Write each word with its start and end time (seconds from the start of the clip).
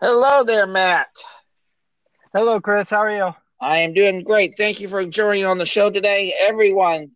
Hello 0.00 0.44
there, 0.44 0.68
Matt. 0.68 1.08
Hello, 2.32 2.60
Chris. 2.60 2.88
How 2.88 2.98
are 2.98 3.10
you? 3.10 3.34
I 3.60 3.78
am 3.78 3.94
doing 3.94 4.22
great. 4.22 4.56
Thank 4.56 4.78
you 4.78 4.86
for 4.86 5.04
joining 5.04 5.44
on 5.44 5.58
the 5.58 5.66
show 5.66 5.90
today, 5.90 6.32
everyone. 6.38 7.10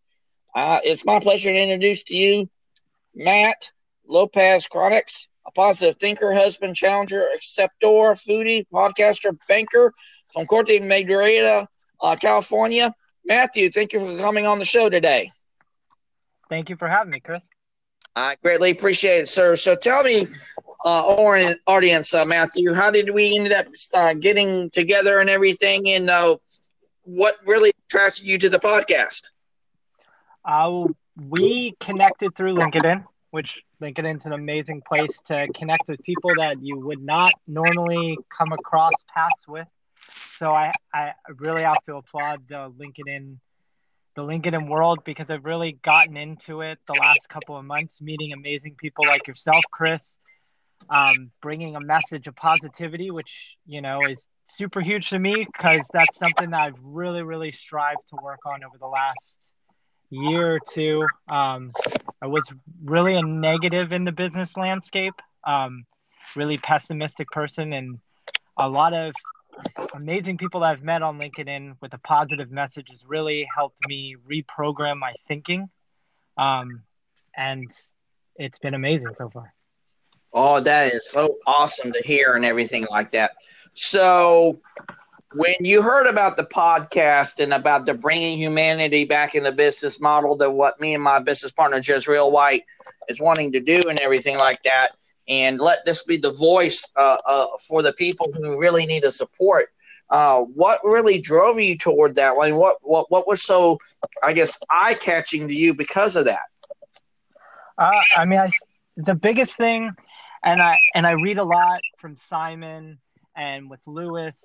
Uh, 0.53 0.81
it's 0.83 1.05
my 1.05 1.21
pleasure 1.21 1.53
to 1.53 1.57
introduce 1.57 2.03
to 2.05 2.17
you 2.17 2.51
Matt 3.15 3.71
Lopez 4.09 4.67
Kronicz, 4.67 5.29
a 5.47 5.53
positive 5.53 5.95
thinker, 6.01 6.35
husband, 6.35 6.75
challenger, 6.75 7.25
acceptor, 7.33 7.87
foodie, 7.87 8.67
podcaster, 8.75 9.39
banker 9.47 9.95
from 10.33 10.47
Corte 10.47 10.83
Madera, 10.83 11.69
uh, 12.01 12.17
California. 12.17 12.93
Matthew, 13.25 13.71
thank 13.71 13.93
you 13.93 14.01
for 14.01 14.19
coming 14.21 14.45
on 14.45 14.59
the 14.59 14.65
show 14.65 14.89
today. 14.89 15.31
Thank 16.49 16.69
you 16.69 16.75
for 16.75 16.89
having 16.89 17.13
me, 17.13 17.21
Chris. 17.21 17.47
I 18.15 18.37
greatly 18.43 18.71
appreciate 18.71 19.21
it, 19.21 19.29
sir. 19.29 19.57
So 19.57 19.75
tell 19.75 20.03
me, 20.03 20.27
uh, 20.85 21.55
audience, 21.67 22.15
uh, 22.15 22.25
Matthew, 22.27 22.75
how 22.75 22.91
did 22.91 23.11
we 23.11 23.39
end 23.39 23.53
up 23.53 23.67
uh, 23.95 24.15
getting 24.15 24.69
together 24.71 25.21
and 25.21 25.31
everything, 25.31 25.89
and 25.89 26.11
uh, 26.11 26.37
what 27.05 27.37
really 27.47 27.73
attracted 27.89 28.27
you 28.27 28.39
to 28.39 28.49
the 28.49 28.59
podcast? 28.59 29.23
Uh, 30.45 30.89
we 31.29 31.75
connected 31.81 32.35
through 32.35 32.55
LinkedIn, 32.55 33.05
which 33.31 33.63
LinkedIn's 33.81 34.27
an 34.27 34.33
amazing 34.33 34.83
place 34.87 35.21
to 35.23 35.47
connect 35.55 35.89
with 35.89 36.03
people 36.03 36.31
that 36.37 36.63
you 36.63 36.79
would 36.79 37.03
not 37.03 37.33
normally 37.47 38.19
come 38.29 38.53
across 38.53 38.93
paths 39.15 39.49
with. 39.49 39.69
So 40.33 40.53
I, 40.53 40.73
I 40.93 41.13
really 41.39 41.63
have 41.63 41.83
to 41.85 41.97
applaud 41.97 42.49
the 42.49 42.71
LinkedIn 42.79 43.37
the 44.15 44.23
LinkedIn 44.23 44.69
world 44.69 45.01
because 45.05 45.31
I've 45.31 45.45
really 45.45 45.79
gotten 45.83 46.17
into 46.17 46.61
it 46.61 46.79
the 46.87 46.95
last 47.01 47.29
couple 47.29 47.57
of 47.57 47.65
months, 47.65 48.01
meeting 48.01 48.33
amazing 48.33 48.75
people 48.77 49.05
like 49.07 49.27
yourself, 49.27 49.65
Chris, 49.71 50.17
um, 50.91 51.31
bringing 51.41 51.77
a 51.77 51.81
message 51.81 52.27
of 52.27 52.37
positivity, 52.37 53.11
which 53.11 53.57
you 53.67 53.81
know 53.81 54.01
is 54.09 54.29
super 54.45 54.81
huge 54.81 55.11
to 55.11 55.19
me 55.19 55.47
because 55.51 55.89
that's 55.93 56.19
something 56.19 56.51
that 56.51 56.61
I've 56.61 56.79
really, 56.83 57.23
really 57.23 57.53
strived 57.53 58.07
to 58.09 58.17
work 58.23 58.41
on 58.47 58.65
over 58.65 58.77
the 58.79 58.87
last 58.87 59.41
year 60.11 60.57
or 60.57 60.61
two. 60.73 61.07
Um, 61.29 61.73
I 62.21 62.27
was 62.27 62.45
really 62.85 63.15
a 63.15 63.23
negative 63.23 63.93
in 63.93 64.05
the 64.05 64.13
business 64.13 64.57
landscape, 64.57 65.15
um, 65.45 65.85
really 66.37 66.59
pessimistic 66.59 67.29
person, 67.29 67.73
and 67.73 67.99
a 68.59 68.69
lot 68.69 68.93
of 68.93 69.15
amazing 69.95 70.39
people 70.39 70.61
that 70.61 70.67
I've 70.67 70.83
met 70.83 71.03
on 71.03 71.19
LinkedIn 71.19 71.77
with 71.81 71.93
a 71.95 71.99
positive 71.99 72.51
message 72.51 72.87
has 72.91 73.05
really 73.07 73.49
helped 73.55 73.79
me 73.87 74.17
reprogram 74.29 74.99
my 74.99 75.15
thinking. 75.29 75.69
Um, 76.37 76.83
and 77.37 77.71
it's 78.37 78.59
been 78.59 78.75
amazing 78.75 79.15
so 79.17 79.31
far. 79.31 79.55
Oh, 80.33 80.61
that 80.61 80.93
is 80.93 81.11
so 81.11 81.37
awesome 81.47 81.93
to 81.93 82.03
hear 82.05 82.35
and 82.35 82.45
everything 82.45 82.87
like 82.91 83.11
that. 83.11 83.33
So, 83.75 84.61
when 85.35 85.55
you 85.61 85.81
heard 85.83 86.07
about 86.07 86.37
the 86.37 86.45
podcast 86.45 87.41
and 87.43 87.55
about 87.55 87.87
the 87.87 87.95
bringing 87.95 88.37
humanity 88.37 89.05
back 89.05 89.35
in 89.35 89.43
the 89.43 89.53
business 89.53 89.99
model 89.99 90.37
that 90.37 90.51
what 90.51 90.79
me 90.81 90.95
and 90.95 91.03
my 91.03 91.21
business 91.21 91.53
partner 91.53 91.81
Jezreel 91.83 92.31
White 92.31 92.65
is 93.09 93.21
wanting 93.21 93.53
to 93.53 93.61
do 93.61 93.89
and 93.89 93.99
everything 93.99 94.37
like 94.37 94.63
that, 94.65 94.91
and 95.33 95.59
let 95.59 95.83
this 95.87 96.03
be 96.03 96.19
the 96.19 96.31
voice 96.31 96.93
uh, 96.95 97.17
uh, 97.25 97.47
for 97.67 97.81
the 97.81 97.95
people 97.95 98.31
who 98.35 98.61
really 98.61 98.85
need 98.85 99.03
the 99.03 99.11
support. 99.11 99.69
Uh, 100.11 100.41
what 100.41 100.79
really 100.85 101.19
drove 101.19 101.59
you 101.59 101.79
toward 101.79 102.17
that? 102.17 102.37
Like, 102.37 102.53
what 102.53 102.77
what 102.83 103.11
what 103.11 103.27
was 103.27 103.43
so, 103.43 103.79
I 104.23 104.35
guess, 104.35 104.59
eye 104.71 104.93
catching 104.93 105.49
to 105.49 105.55
you 105.55 105.73
because 105.73 106.17
of 106.17 106.27
that? 106.27 106.45
Uh, 107.79 108.03
I 108.15 108.27
mean, 108.27 108.41
I, 108.41 108.51
the 108.99 109.15
biggest 109.15 109.57
thing, 109.57 109.91
and 110.45 110.61
I 110.61 110.79
and 110.95 111.07
I 111.07 111.13
read 111.13 111.39
a 111.39 111.45
lot 111.45 111.81
from 111.99 112.17
Simon 112.17 112.99
and 113.35 113.71
with 113.71 113.81
Lewis, 113.87 114.37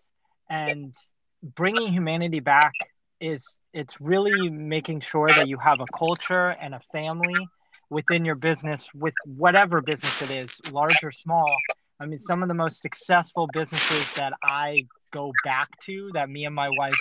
and 0.49 0.95
bringing 1.43 1.91
humanity 1.91 2.39
back 2.39 2.71
is 3.19 3.57
it's 3.73 3.99
really 3.99 4.49
making 4.49 5.01
sure 5.01 5.27
that 5.27 5.49
you 5.49 5.57
have 5.57 5.81
a 5.81 5.87
culture 5.87 6.47
and 6.47 6.73
a 6.73 6.79
family 6.93 7.49
within 7.89 8.25
your 8.25 8.35
business 8.35 8.89
with 8.93 9.13
whatever 9.25 9.81
business 9.81 10.21
it 10.21 10.31
is, 10.31 10.59
large 10.71 11.03
or 11.03 11.11
small. 11.11 11.55
I 11.99 12.05
mean, 12.05 12.19
some 12.19 12.41
of 12.43 12.47
the 12.47 12.53
most 12.53 12.81
successful 12.81 13.47
businesses 13.53 14.13
that 14.15 14.33
I 14.43 14.85
go 15.11 15.31
back 15.43 15.69
to, 15.81 16.11
that 16.13 16.29
me 16.29 16.45
and 16.45 16.53
my 16.53 16.69
wife 16.69 16.99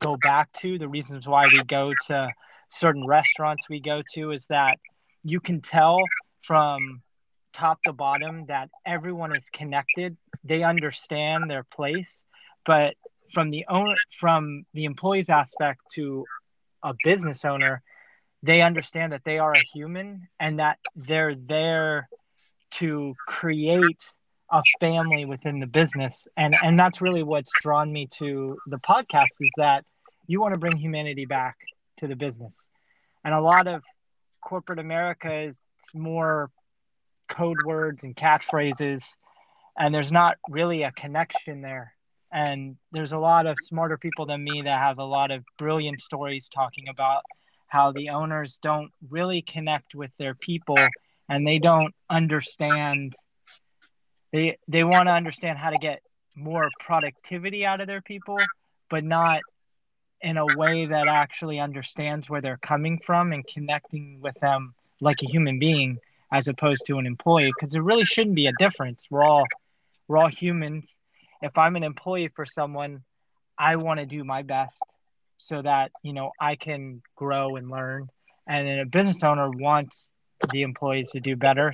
go 0.00 0.16
back 0.16 0.52
to, 0.60 0.78
the 0.78 0.88
reasons 0.88 1.26
why 1.26 1.46
we 1.46 1.62
go 1.64 1.92
to 2.08 2.30
certain 2.70 3.06
restaurants 3.06 3.68
we 3.68 3.80
go 3.80 4.02
to 4.14 4.30
is 4.30 4.46
that 4.46 4.78
you 5.24 5.40
can 5.40 5.60
tell 5.60 5.98
from 6.42 7.02
top 7.52 7.82
to 7.82 7.92
bottom 7.92 8.46
that 8.46 8.70
everyone 8.86 9.34
is 9.34 9.44
connected. 9.52 10.16
They 10.44 10.62
understand 10.62 11.50
their 11.50 11.64
place, 11.64 12.24
but 12.64 12.94
from 13.34 13.50
the 13.50 13.66
owner, 13.68 13.94
from 14.12 14.64
the 14.74 14.84
employee's 14.84 15.28
aspect 15.28 15.80
to 15.92 16.24
a 16.82 16.94
business 17.04 17.44
owner, 17.44 17.82
they 18.42 18.62
understand 18.62 19.12
that 19.12 19.22
they 19.24 19.38
are 19.38 19.52
a 19.52 19.60
human 19.72 20.28
and 20.38 20.58
that 20.58 20.78
they're 20.96 21.34
there 21.34 22.08
to 22.72 23.14
create 23.26 24.02
a 24.50 24.62
family 24.80 25.24
within 25.24 25.60
the 25.60 25.66
business. 25.66 26.26
And 26.36 26.54
and 26.62 26.78
that's 26.78 27.00
really 27.00 27.22
what's 27.22 27.52
drawn 27.60 27.92
me 27.92 28.08
to 28.18 28.58
the 28.66 28.78
podcast 28.78 29.30
is 29.40 29.50
that 29.56 29.84
you 30.26 30.40
want 30.40 30.54
to 30.54 30.60
bring 30.60 30.76
humanity 30.76 31.26
back 31.26 31.56
to 31.98 32.06
the 32.06 32.16
business. 32.16 32.56
And 33.24 33.34
a 33.34 33.40
lot 33.40 33.66
of 33.66 33.82
corporate 34.42 34.78
america 34.78 35.42
is 35.42 35.56
more 35.92 36.50
code 37.28 37.58
words 37.66 38.04
and 38.04 38.16
catchphrases 38.16 39.04
and 39.78 39.94
there's 39.94 40.12
not 40.12 40.36
really 40.48 40.82
a 40.82 40.92
connection 40.92 41.62
there. 41.62 41.94
And 42.32 42.76
there's 42.92 43.12
a 43.12 43.18
lot 43.18 43.46
of 43.46 43.56
smarter 43.60 43.96
people 43.96 44.26
than 44.26 44.44
me 44.44 44.62
that 44.62 44.78
have 44.78 44.98
a 44.98 45.04
lot 45.04 45.30
of 45.30 45.42
brilliant 45.58 46.00
stories 46.00 46.48
talking 46.48 46.84
about 46.88 47.22
how 47.70 47.92
the 47.92 48.10
owners 48.10 48.58
don't 48.62 48.90
really 49.08 49.42
connect 49.42 49.94
with 49.94 50.10
their 50.18 50.34
people 50.34 50.76
and 51.28 51.46
they 51.46 51.58
don't 51.58 51.94
understand 52.10 53.14
they 54.32 54.58
they 54.68 54.84
want 54.84 55.06
to 55.06 55.12
understand 55.12 55.56
how 55.56 55.70
to 55.70 55.78
get 55.78 56.02
more 56.34 56.68
productivity 56.80 57.64
out 57.64 57.80
of 57.80 57.86
their 57.86 58.02
people 58.02 58.36
but 58.90 59.04
not 59.04 59.40
in 60.20 60.36
a 60.36 60.46
way 60.58 60.86
that 60.86 61.08
actually 61.08 61.58
understands 61.60 62.28
where 62.28 62.40
they're 62.40 62.58
coming 62.58 63.00
from 63.06 63.32
and 63.32 63.46
connecting 63.46 64.18
with 64.20 64.38
them 64.40 64.74
like 65.00 65.22
a 65.22 65.26
human 65.26 65.58
being 65.58 65.96
as 66.32 66.48
opposed 66.48 66.84
to 66.86 66.98
an 66.98 67.06
employee 67.06 67.52
because 67.56 67.72
there 67.72 67.82
really 67.82 68.04
shouldn't 68.04 68.36
be 68.36 68.46
a 68.46 68.52
difference. 68.58 69.06
We're 69.10 69.24
all 69.24 69.46
we're 70.08 70.18
all 70.18 70.28
humans. 70.28 70.92
If 71.40 71.56
i'm 71.56 71.76
an 71.76 71.84
employee 71.84 72.28
for 72.34 72.44
someone 72.44 73.02
i 73.58 73.76
want 73.76 74.00
to 74.00 74.06
do 74.06 74.24
my 74.24 74.42
best 74.42 74.82
so 75.40 75.62
that 75.62 75.90
you 76.02 76.12
know 76.12 76.30
I 76.40 76.54
can 76.54 77.02
grow 77.16 77.56
and 77.56 77.70
learn. 77.70 78.08
And 78.46 78.66
then 78.66 78.78
a 78.78 78.86
business 78.86 79.22
owner 79.22 79.50
wants 79.50 80.10
the 80.52 80.62
employees 80.62 81.10
to 81.12 81.20
do 81.20 81.36
better 81.36 81.72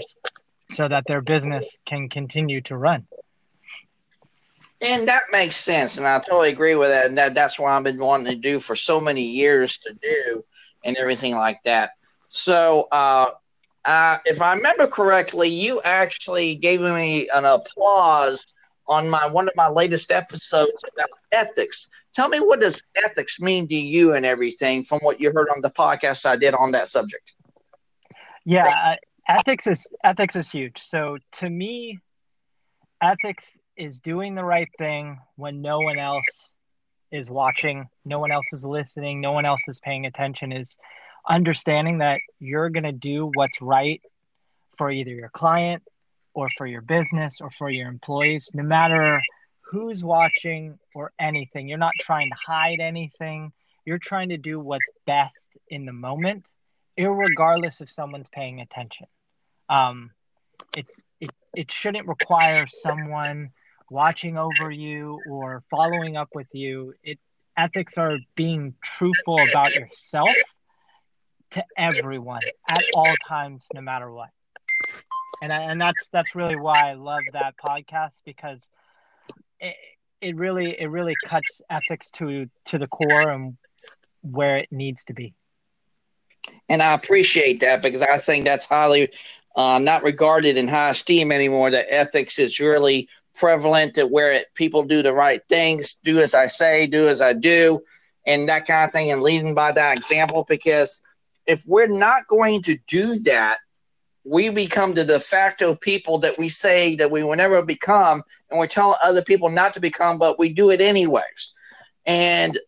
so 0.70 0.88
that 0.88 1.04
their 1.06 1.20
business 1.20 1.76
can 1.84 2.08
continue 2.08 2.60
to 2.62 2.76
run. 2.76 3.06
And 4.80 5.08
that 5.08 5.24
makes 5.32 5.56
sense, 5.56 5.96
and 5.96 6.06
I 6.06 6.18
totally 6.18 6.50
agree 6.50 6.74
with 6.74 6.90
that. 6.90 7.06
And 7.06 7.16
that, 7.18 7.34
that's 7.34 7.58
what 7.58 7.70
I've 7.70 7.82
been 7.82 7.98
wanting 7.98 8.34
to 8.34 8.38
do 8.38 8.60
for 8.60 8.76
so 8.76 9.00
many 9.00 9.22
years 9.22 9.78
to 9.78 9.94
do, 9.94 10.42
and 10.84 10.96
everything 10.96 11.34
like 11.34 11.62
that. 11.64 11.90
So, 12.28 12.88
uh, 12.92 13.30
uh, 13.84 14.18
if 14.26 14.42
I 14.42 14.54
remember 14.54 14.86
correctly, 14.86 15.48
you 15.48 15.80
actually 15.82 16.56
gave 16.56 16.80
me 16.80 17.28
an 17.32 17.44
applause 17.44 18.44
on 18.88 19.08
my 19.08 19.26
one 19.26 19.48
of 19.48 19.54
my 19.56 19.68
latest 19.68 20.10
episodes 20.12 20.82
about 20.92 21.08
ethics. 21.32 21.88
Tell 22.14 22.28
me 22.28 22.40
what 22.40 22.60
does 22.60 22.82
ethics 23.04 23.40
mean 23.40 23.68
to 23.68 23.74
you 23.74 24.14
and 24.14 24.24
everything 24.24 24.84
from 24.84 25.00
what 25.00 25.20
you 25.20 25.32
heard 25.32 25.48
on 25.54 25.60
the 25.62 25.70
podcast 25.70 26.26
I 26.26 26.36
did 26.36 26.54
on 26.54 26.72
that 26.72 26.88
subject. 26.88 27.34
Yeah, 28.44 28.66
uh, 28.68 28.96
ethics 29.28 29.66
is 29.66 29.86
ethics 30.04 30.36
is 30.36 30.50
huge. 30.50 30.78
So 30.78 31.18
to 31.32 31.50
me, 31.50 31.98
ethics 33.02 33.58
is 33.76 34.00
doing 34.00 34.34
the 34.34 34.44
right 34.44 34.68
thing 34.78 35.18
when 35.36 35.60
no 35.62 35.80
one 35.80 35.98
else 35.98 36.50
is 37.12 37.28
watching, 37.28 37.88
no 38.04 38.18
one 38.18 38.32
else 38.32 38.52
is 38.52 38.64
listening, 38.64 39.20
no 39.20 39.32
one 39.32 39.44
else 39.44 39.62
is 39.68 39.80
paying 39.80 40.06
attention 40.06 40.52
is 40.52 40.76
understanding 41.28 41.98
that 41.98 42.20
you're 42.38 42.70
going 42.70 42.84
to 42.84 42.92
do 42.92 43.30
what's 43.34 43.60
right 43.60 44.00
for 44.78 44.90
either 44.90 45.10
your 45.10 45.30
client 45.30 45.82
or 46.36 46.50
for 46.58 46.66
your 46.66 46.82
business 46.82 47.40
or 47.40 47.50
for 47.50 47.70
your 47.70 47.88
employees, 47.88 48.50
no 48.52 48.62
matter 48.62 49.20
who's 49.62 50.04
watching 50.04 50.78
or 50.94 51.10
anything. 51.18 51.66
You're 51.66 51.78
not 51.78 51.94
trying 51.98 52.30
to 52.30 52.36
hide 52.46 52.78
anything. 52.78 53.52
You're 53.84 53.98
trying 53.98 54.28
to 54.28 54.36
do 54.36 54.60
what's 54.60 54.90
best 55.06 55.56
in 55.68 55.86
the 55.86 55.92
moment, 55.92 56.48
regardless 56.98 57.80
if 57.80 57.90
someone's 57.90 58.28
paying 58.28 58.60
attention. 58.60 59.06
Um, 59.68 60.10
it, 60.76 60.86
it, 61.20 61.30
it 61.54 61.72
shouldn't 61.72 62.06
require 62.06 62.66
someone 62.66 63.50
watching 63.90 64.36
over 64.36 64.70
you 64.70 65.20
or 65.28 65.64
following 65.70 66.16
up 66.16 66.28
with 66.34 66.48
you. 66.52 66.92
It 67.02 67.18
ethics 67.56 67.96
are 67.96 68.18
being 68.34 68.74
truthful 68.82 69.40
about 69.48 69.74
yourself 69.74 70.34
to 71.52 71.64
everyone 71.78 72.42
at 72.68 72.84
all 72.94 73.14
times, 73.26 73.66
no 73.72 73.80
matter 73.80 74.12
what 74.12 74.28
and 75.40 75.52
I, 75.52 75.62
and 75.62 75.80
that's 75.80 76.08
that's 76.12 76.34
really 76.34 76.56
why 76.56 76.90
I 76.90 76.94
love 76.94 77.22
that 77.32 77.56
podcast 77.56 78.14
because 78.24 78.60
it, 79.60 79.74
it 80.20 80.36
really 80.36 80.78
it 80.80 80.86
really 80.86 81.16
cuts 81.16 81.60
ethics 81.70 82.10
to 82.12 82.46
to 82.66 82.78
the 82.78 82.86
core 82.86 83.28
and 83.28 83.56
where 84.22 84.58
it 84.58 84.68
needs 84.72 85.04
to 85.04 85.14
be. 85.14 85.34
And 86.68 86.82
I 86.82 86.94
appreciate 86.94 87.60
that 87.60 87.82
because 87.82 88.02
I 88.02 88.18
think 88.18 88.44
that's 88.44 88.66
highly 88.66 89.10
uh, 89.56 89.78
not 89.78 90.02
regarded 90.02 90.56
in 90.56 90.68
high 90.68 90.90
esteem 90.90 91.32
anymore. 91.32 91.70
That 91.70 91.86
ethics 91.88 92.38
is 92.38 92.60
really 92.60 93.08
prevalent 93.34 93.94
to 93.94 94.06
where 94.06 94.32
it, 94.32 94.46
people 94.54 94.82
do 94.82 95.02
the 95.02 95.12
right 95.12 95.42
things, 95.48 95.94
do 96.02 96.20
as 96.20 96.34
I 96.34 96.46
say, 96.46 96.86
do 96.86 97.08
as 97.08 97.20
I 97.20 97.34
do, 97.34 97.82
and 98.26 98.48
that 98.48 98.66
kind 98.66 98.86
of 98.86 98.92
thing, 98.92 99.10
and 99.10 99.22
leading 99.22 99.54
by 99.54 99.72
that 99.72 99.96
example. 99.96 100.44
Because 100.48 101.00
if 101.46 101.64
we're 101.66 101.86
not 101.86 102.26
going 102.26 102.62
to 102.62 102.78
do 102.88 103.18
that, 103.20 103.58
we 104.26 104.48
become 104.48 104.92
the 104.94 105.04
de 105.04 105.20
facto 105.20 105.74
people 105.74 106.18
that 106.18 106.36
we 106.36 106.48
say 106.48 106.96
that 106.96 107.10
we 107.10 107.22
will 107.22 107.36
never 107.36 107.62
become, 107.62 108.22
and 108.50 108.58
we're 108.58 108.66
telling 108.66 108.96
other 109.04 109.22
people 109.22 109.48
not 109.48 109.72
to 109.74 109.80
become, 109.80 110.18
but 110.18 110.38
we 110.38 110.52
do 110.52 110.70
it 110.70 110.80
anyways. 110.80 111.54
And 112.04 112.58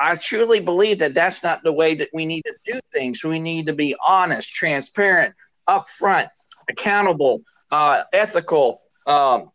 I 0.00 0.16
truly 0.16 0.60
believe 0.60 0.98
that 0.98 1.14
that's 1.14 1.42
not 1.44 1.62
the 1.62 1.72
way 1.72 1.94
that 1.94 2.08
we 2.12 2.26
need 2.26 2.42
to 2.42 2.54
do 2.64 2.80
things. 2.92 3.24
We 3.24 3.38
need 3.38 3.66
to 3.66 3.72
be 3.72 3.94
honest, 4.04 4.48
transparent, 4.48 5.34
upfront, 5.68 6.28
accountable, 6.68 7.42
uh, 7.70 8.02
ethical, 8.12 8.82
um, 9.06 9.52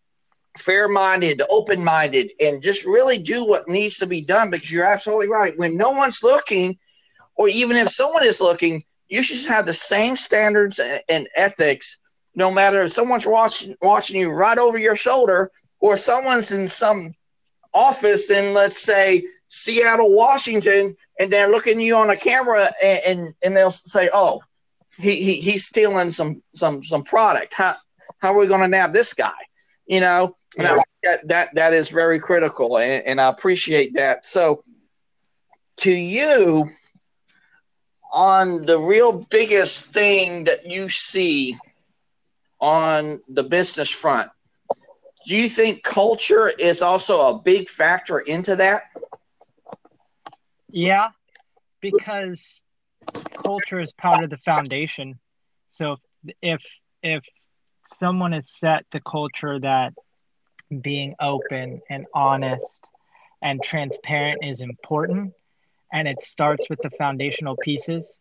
fair 0.57 0.87
minded, 0.87 1.41
open 1.49 1.83
minded, 1.83 2.31
and 2.39 2.63
just 2.63 2.85
really 2.85 3.17
do 3.17 3.45
what 3.45 3.67
needs 3.67 3.97
to 3.97 4.07
be 4.07 4.21
done 4.21 4.49
because 4.49 4.71
you're 4.71 4.85
absolutely 4.85 5.27
right. 5.27 5.57
When 5.57 5.75
no 5.75 5.91
one's 5.91 6.23
looking, 6.23 6.77
or 7.35 7.49
even 7.49 7.75
if 7.75 7.89
someone 7.89 8.25
is 8.25 8.39
looking, 8.39 8.83
you 9.09 9.21
should 9.21 9.49
have 9.49 9.65
the 9.65 9.73
same 9.73 10.15
standards 10.15 10.79
and 11.09 11.27
ethics 11.35 11.99
no 12.35 12.51
matter 12.51 12.81
if 12.83 12.91
someone's 12.91 13.27
watching 13.27 13.75
watching 13.81 14.19
you 14.19 14.29
right 14.29 14.57
over 14.57 14.77
your 14.77 14.95
shoulder 14.95 15.51
or 15.79 15.97
someone's 15.97 16.51
in 16.51 16.67
some 16.67 17.13
office 17.73 18.29
in 18.29 18.53
let's 18.53 18.81
say 18.81 19.23
Seattle, 19.49 20.13
Washington, 20.13 20.95
and 21.19 21.31
they're 21.31 21.49
looking 21.49 21.79
at 21.79 21.83
you 21.83 21.95
on 21.95 22.11
a 22.11 22.15
camera 22.15 22.71
and, 22.81 22.99
and, 23.05 23.33
and 23.43 23.57
they'll 23.57 23.71
say, 23.71 24.09
"Oh, 24.13 24.41
he, 24.95 25.21
he 25.23 25.41
he's 25.41 25.65
stealing 25.65 26.11
some 26.11 26.41
some 26.53 26.83
some 26.83 27.03
product. 27.03 27.53
How 27.55 27.75
how 28.19 28.33
are 28.33 28.39
we 28.39 28.47
going 28.47 28.61
to 28.61 28.67
nab 28.67 28.93
this 28.93 29.13
guy?" 29.13 29.33
You 29.87 30.01
know, 30.01 30.35
yeah. 30.55 30.77
that, 31.03 31.27
that 31.27 31.55
that 31.55 31.73
is 31.73 31.89
very 31.89 32.19
critical, 32.19 32.77
and, 32.77 33.03
and 33.05 33.19
I 33.19 33.29
appreciate 33.29 33.95
that. 33.95 34.23
So, 34.23 34.61
to 35.77 35.91
you, 35.91 36.69
on 38.11 38.65
the 38.65 38.79
real 38.79 39.25
biggest 39.29 39.93
thing 39.93 40.45
that 40.45 40.69
you 40.69 40.89
see 40.89 41.57
on 42.59 43.21
the 43.27 43.43
business 43.43 43.89
front, 43.89 44.29
do 45.25 45.35
you 45.35 45.49
think 45.49 45.83
culture 45.83 46.49
is 46.49 46.81
also 46.81 47.21
a 47.29 47.39
big 47.39 47.69
factor 47.69 48.19
into 48.19 48.55
that? 48.55 48.83
Yeah, 50.71 51.09
because 51.81 52.61
culture 53.35 53.79
is 53.79 53.93
part 53.93 54.23
of 54.23 54.29
the 54.29 54.37
foundation. 54.37 55.19
So 55.69 55.97
if 56.41 56.63
if 57.03 57.23
someone 57.85 58.33
has 58.33 58.49
set 58.49 58.85
the 58.91 58.99
culture 58.99 59.59
that 59.59 59.93
being 60.81 61.15
open 61.19 61.81
and 61.89 62.05
honest 62.13 62.87
and 63.41 63.63
transparent 63.63 64.43
is 64.43 64.61
important, 64.61 65.33
and 65.91 66.07
it 66.07 66.21
starts 66.21 66.69
with 66.69 66.81
the 66.81 66.89
foundational 66.91 67.55
pieces 67.57 68.19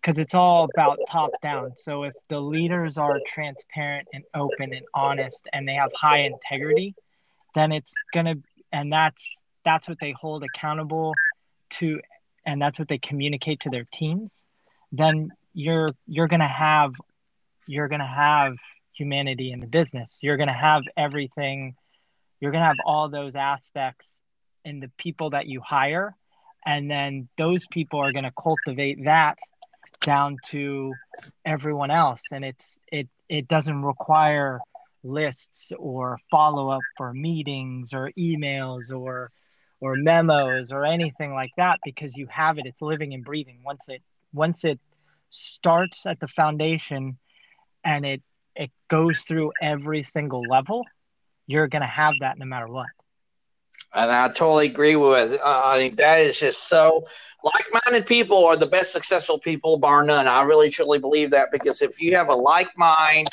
because 0.00 0.18
it's 0.18 0.34
all 0.34 0.68
about 0.72 0.98
top 1.08 1.30
down. 1.42 1.72
So 1.76 2.04
if 2.04 2.14
the 2.28 2.40
leaders 2.40 2.98
are 2.98 3.18
transparent 3.26 4.06
and 4.12 4.24
open 4.34 4.72
and 4.72 4.86
honest 4.94 5.48
and 5.52 5.66
they 5.66 5.74
have 5.74 5.90
high 5.94 6.18
integrity, 6.18 6.94
then 7.54 7.72
it's 7.72 7.92
going 8.12 8.26
to 8.26 8.36
and 8.72 8.92
that's 8.92 9.42
that's 9.64 9.88
what 9.88 9.98
they 10.00 10.12
hold 10.12 10.44
accountable 10.44 11.14
to 11.70 12.00
and 12.44 12.62
that's 12.62 12.78
what 12.78 12.88
they 12.88 12.98
communicate 12.98 13.60
to 13.60 13.70
their 13.70 13.86
teams, 13.92 14.46
then 14.92 15.32
you're 15.54 15.88
you're 16.06 16.28
going 16.28 16.40
to 16.40 16.46
have 16.46 16.92
you're 17.66 17.88
going 17.88 18.00
to 18.00 18.06
have 18.06 18.54
humanity 18.92 19.50
in 19.50 19.60
the 19.60 19.66
business. 19.66 20.18
You're 20.22 20.36
going 20.36 20.48
to 20.48 20.54
have 20.54 20.82
everything 20.96 21.74
you're 22.40 22.52
going 22.52 22.62
to 22.62 22.66
have 22.66 22.76
all 22.84 23.08
those 23.08 23.34
aspects 23.34 24.18
in 24.64 24.80
the 24.80 24.90
people 24.98 25.30
that 25.30 25.46
you 25.46 25.60
hire 25.60 26.14
and 26.66 26.90
then 26.90 27.28
those 27.38 27.66
people 27.68 28.00
are 28.00 28.12
going 28.12 28.24
to 28.24 28.32
cultivate 28.42 29.04
that 29.04 29.38
down 30.04 30.38
to 30.46 30.94
everyone 31.44 31.90
else. 31.90 32.22
And 32.32 32.44
it's 32.44 32.78
it 32.92 33.08
it 33.28 33.48
doesn't 33.48 33.82
require 33.82 34.60
lists 35.04 35.72
or 35.78 36.18
follow 36.30 36.70
up 36.70 36.82
for 36.96 37.12
meetings 37.14 37.94
or 37.94 38.10
emails 38.18 38.92
or 38.92 39.30
or 39.80 39.94
memos 39.96 40.72
or 40.72 40.84
anything 40.84 41.32
like 41.34 41.52
that 41.56 41.78
because 41.84 42.16
you 42.16 42.26
have 42.28 42.58
it. 42.58 42.66
It's 42.66 42.82
living 42.82 43.14
and 43.14 43.24
breathing. 43.24 43.60
Once 43.64 43.88
it 43.88 44.02
once 44.32 44.64
it 44.64 44.80
starts 45.30 46.06
at 46.06 46.20
the 46.20 46.28
foundation 46.28 47.18
and 47.84 48.04
it 48.04 48.22
it 48.56 48.70
goes 48.88 49.20
through 49.20 49.52
every 49.62 50.02
single 50.02 50.42
level 50.42 50.84
you're 51.46 51.68
going 51.68 51.82
to 51.82 51.88
have 51.88 52.14
that 52.20 52.38
no 52.38 52.46
matter 52.46 52.68
what 52.68 52.86
and 53.96 54.12
I 54.12 54.28
totally 54.28 54.66
agree 54.66 54.94
with. 54.94 55.32
Uh, 55.32 55.62
I 55.64 55.78
think 55.78 55.96
that 55.96 56.20
is 56.20 56.38
just 56.38 56.68
so 56.68 57.06
like-minded 57.42 58.06
people 58.06 58.44
are 58.44 58.56
the 58.56 58.66
best 58.66 58.92
successful 58.92 59.38
people, 59.38 59.78
bar 59.78 60.02
none. 60.02 60.28
I 60.28 60.42
really 60.42 60.68
truly 60.68 60.98
believe 60.98 61.30
that 61.30 61.50
because 61.50 61.80
if 61.80 62.00
you 62.00 62.14
have 62.14 62.28
a 62.28 62.34
like 62.34 62.68
mind, 62.76 63.28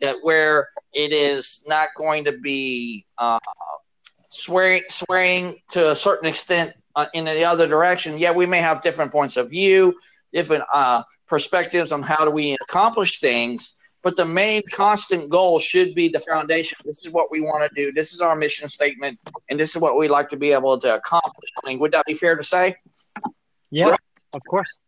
that 0.00 0.16
where 0.22 0.68
it 0.92 1.12
is 1.12 1.64
not 1.66 1.90
going 1.96 2.24
to 2.24 2.32
be 2.32 3.06
uh, 3.18 3.38
swearing 4.30 4.82
swearing 4.90 5.56
to 5.70 5.92
a 5.92 5.96
certain 5.96 6.28
extent 6.28 6.74
uh, 6.94 7.06
in 7.14 7.24
the 7.24 7.44
other 7.44 7.66
direction. 7.66 8.18
Yeah, 8.18 8.32
we 8.32 8.44
may 8.44 8.58
have 8.60 8.82
different 8.82 9.12
points 9.12 9.36
of 9.36 9.48
view, 9.48 9.94
different 10.32 10.64
uh, 10.74 11.04
perspectives 11.26 11.92
on 11.92 12.02
how 12.02 12.24
do 12.24 12.30
we 12.30 12.56
accomplish 12.60 13.20
things 13.20 13.76
but 14.02 14.16
the 14.16 14.24
main 14.24 14.62
constant 14.70 15.30
goal 15.30 15.58
should 15.58 15.94
be 15.94 16.08
the 16.08 16.20
foundation. 16.20 16.76
This 16.84 17.04
is 17.04 17.12
what 17.12 17.30
we 17.30 17.40
want 17.40 17.68
to 17.68 17.74
do. 17.74 17.92
This 17.92 18.12
is 18.12 18.20
our 18.20 18.34
mission 18.34 18.68
statement, 18.68 19.18
and 19.48 19.58
this 19.58 19.70
is 19.70 19.80
what 19.80 19.96
we 19.96 20.08
like 20.08 20.28
to 20.30 20.36
be 20.36 20.52
able 20.52 20.78
to 20.78 20.94
accomplish. 20.94 21.50
I 21.62 21.68
mean, 21.68 21.78
would 21.78 21.92
that 21.92 22.06
be 22.06 22.14
fair 22.14 22.36
to 22.36 22.42
say? 22.42 22.76
Yeah, 23.70 23.96
of 24.34 24.42
course. 24.48 24.78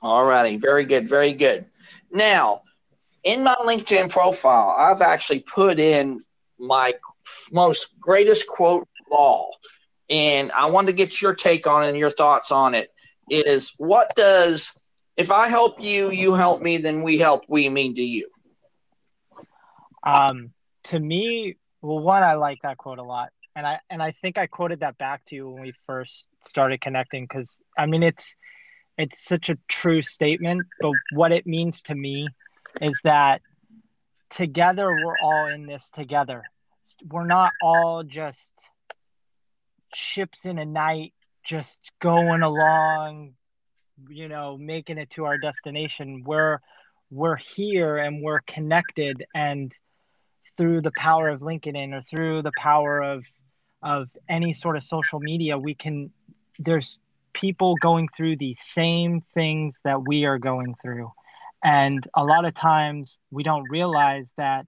All 0.00 0.24
righty, 0.24 0.56
very 0.56 0.84
good, 0.84 1.08
very 1.08 1.32
good. 1.32 1.66
Now, 2.10 2.62
in 3.22 3.44
my 3.44 3.54
LinkedIn 3.54 4.10
profile, 4.10 4.74
I've 4.76 5.02
actually 5.02 5.40
put 5.40 5.78
in 5.78 6.20
my 6.58 6.94
most 7.52 8.00
greatest 8.00 8.46
quote 8.46 8.88
of 9.06 9.12
all, 9.12 9.56
and 10.10 10.50
I 10.52 10.70
want 10.70 10.88
to 10.88 10.92
get 10.92 11.20
your 11.20 11.34
take 11.34 11.66
on 11.66 11.84
it 11.84 11.90
and 11.90 11.98
your 11.98 12.10
thoughts 12.10 12.50
on 12.50 12.74
it. 12.74 12.90
Is 13.30 13.72
what 13.78 14.12
does 14.16 14.78
if 15.16 15.30
I 15.30 15.48
help 15.48 15.80
you, 15.80 16.10
you 16.10 16.34
help 16.34 16.62
me, 16.62 16.78
then 16.78 17.02
we 17.02 17.18
help 17.18 17.44
we 17.48 17.68
mean 17.68 17.94
to 17.94 18.02
you? 18.02 18.28
Um, 20.04 20.52
to 20.84 20.98
me, 20.98 21.56
well, 21.80 22.00
one, 22.00 22.22
I 22.22 22.34
like 22.34 22.58
that 22.62 22.76
quote 22.76 22.98
a 22.98 23.02
lot, 23.02 23.30
and 23.54 23.66
I 23.66 23.80
and 23.90 24.02
I 24.02 24.12
think 24.22 24.38
I 24.38 24.46
quoted 24.46 24.80
that 24.80 24.98
back 24.98 25.24
to 25.26 25.34
you 25.34 25.50
when 25.50 25.62
we 25.62 25.72
first 25.86 26.28
started 26.44 26.80
connecting 26.80 27.24
because 27.24 27.58
I 27.76 27.86
mean 27.86 28.02
it's 28.02 28.36
it's 28.98 29.24
such 29.24 29.50
a 29.50 29.58
true 29.68 30.02
statement, 30.02 30.62
but 30.80 30.92
what 31.12 31.32
it 31.32 31.46
means 31.46 31.82
to 31.82 31.94
me 31.94 32.28
is 32.80 32.98
that 33.04 33.40
together 34.30 34.90
we're 34.90 35.18
all 35.22 35.46
in 35.46 35.66
this 35.66 35.88
together. 35.90 36.42
We're 37.08 37.26
not 37.26 37.52
all 37.62 38.02
just 38.02 38.52
ships 39.94 40.44
in 40.44 40.58
a 40.58 40.64
night, 40.64 41.14
just 41.44 41.78
going 42.00 42.42
along, 42.42 43.34
you 44.08 44.28
know, 44.28 44.56
making 44.58 44.98
it 44.98 45.10
to 45.10 45.24
our 45.24 45.38
destination. 45.38 46.22
We're 46.24 46.58
we're 47.10 47.36
here 47.36 47.98
and 47.98 48.22
we're 48.22 48.40
connected 48.40 49.24
and 49.34 49.72
through 50.56 50.82
the 50.82 50.90
power 50.90 51.28
of 51.28 51.40
LinkedIn 51.40 51.92
or 51.92 52.02
through 52.02 52.42
the 52.42 52.52
power 52.52 53.02
of 53.02 53.24
of 53.82 54.08
any 54.28 54.52
sort 54.52 54.76
of 54.76 54.82
social 54.82 55.18
media, 55.18 55.58
we 55.58 55.74
can 55.74 56.10
there's 56.58 57.00
people 57.32 57.76
going 57.76 58.08
through 58.16 58.36
the 58.36 58.54
same 58.54 59.22
things 59.34 59.78
that 59.84 60.02
we 60.02 60.24
are 60.24 60.38
going 60.38 60.74
through. 60.82 61.10
And 61.64 62.06
a 62.14 62.24
lot 62.24 62.44
of 62.44 62.54
times 62.54 63.18
we 63.30 63.42
don't 63.42 63.68
realize 63.68 64.30
that 64.36 64.66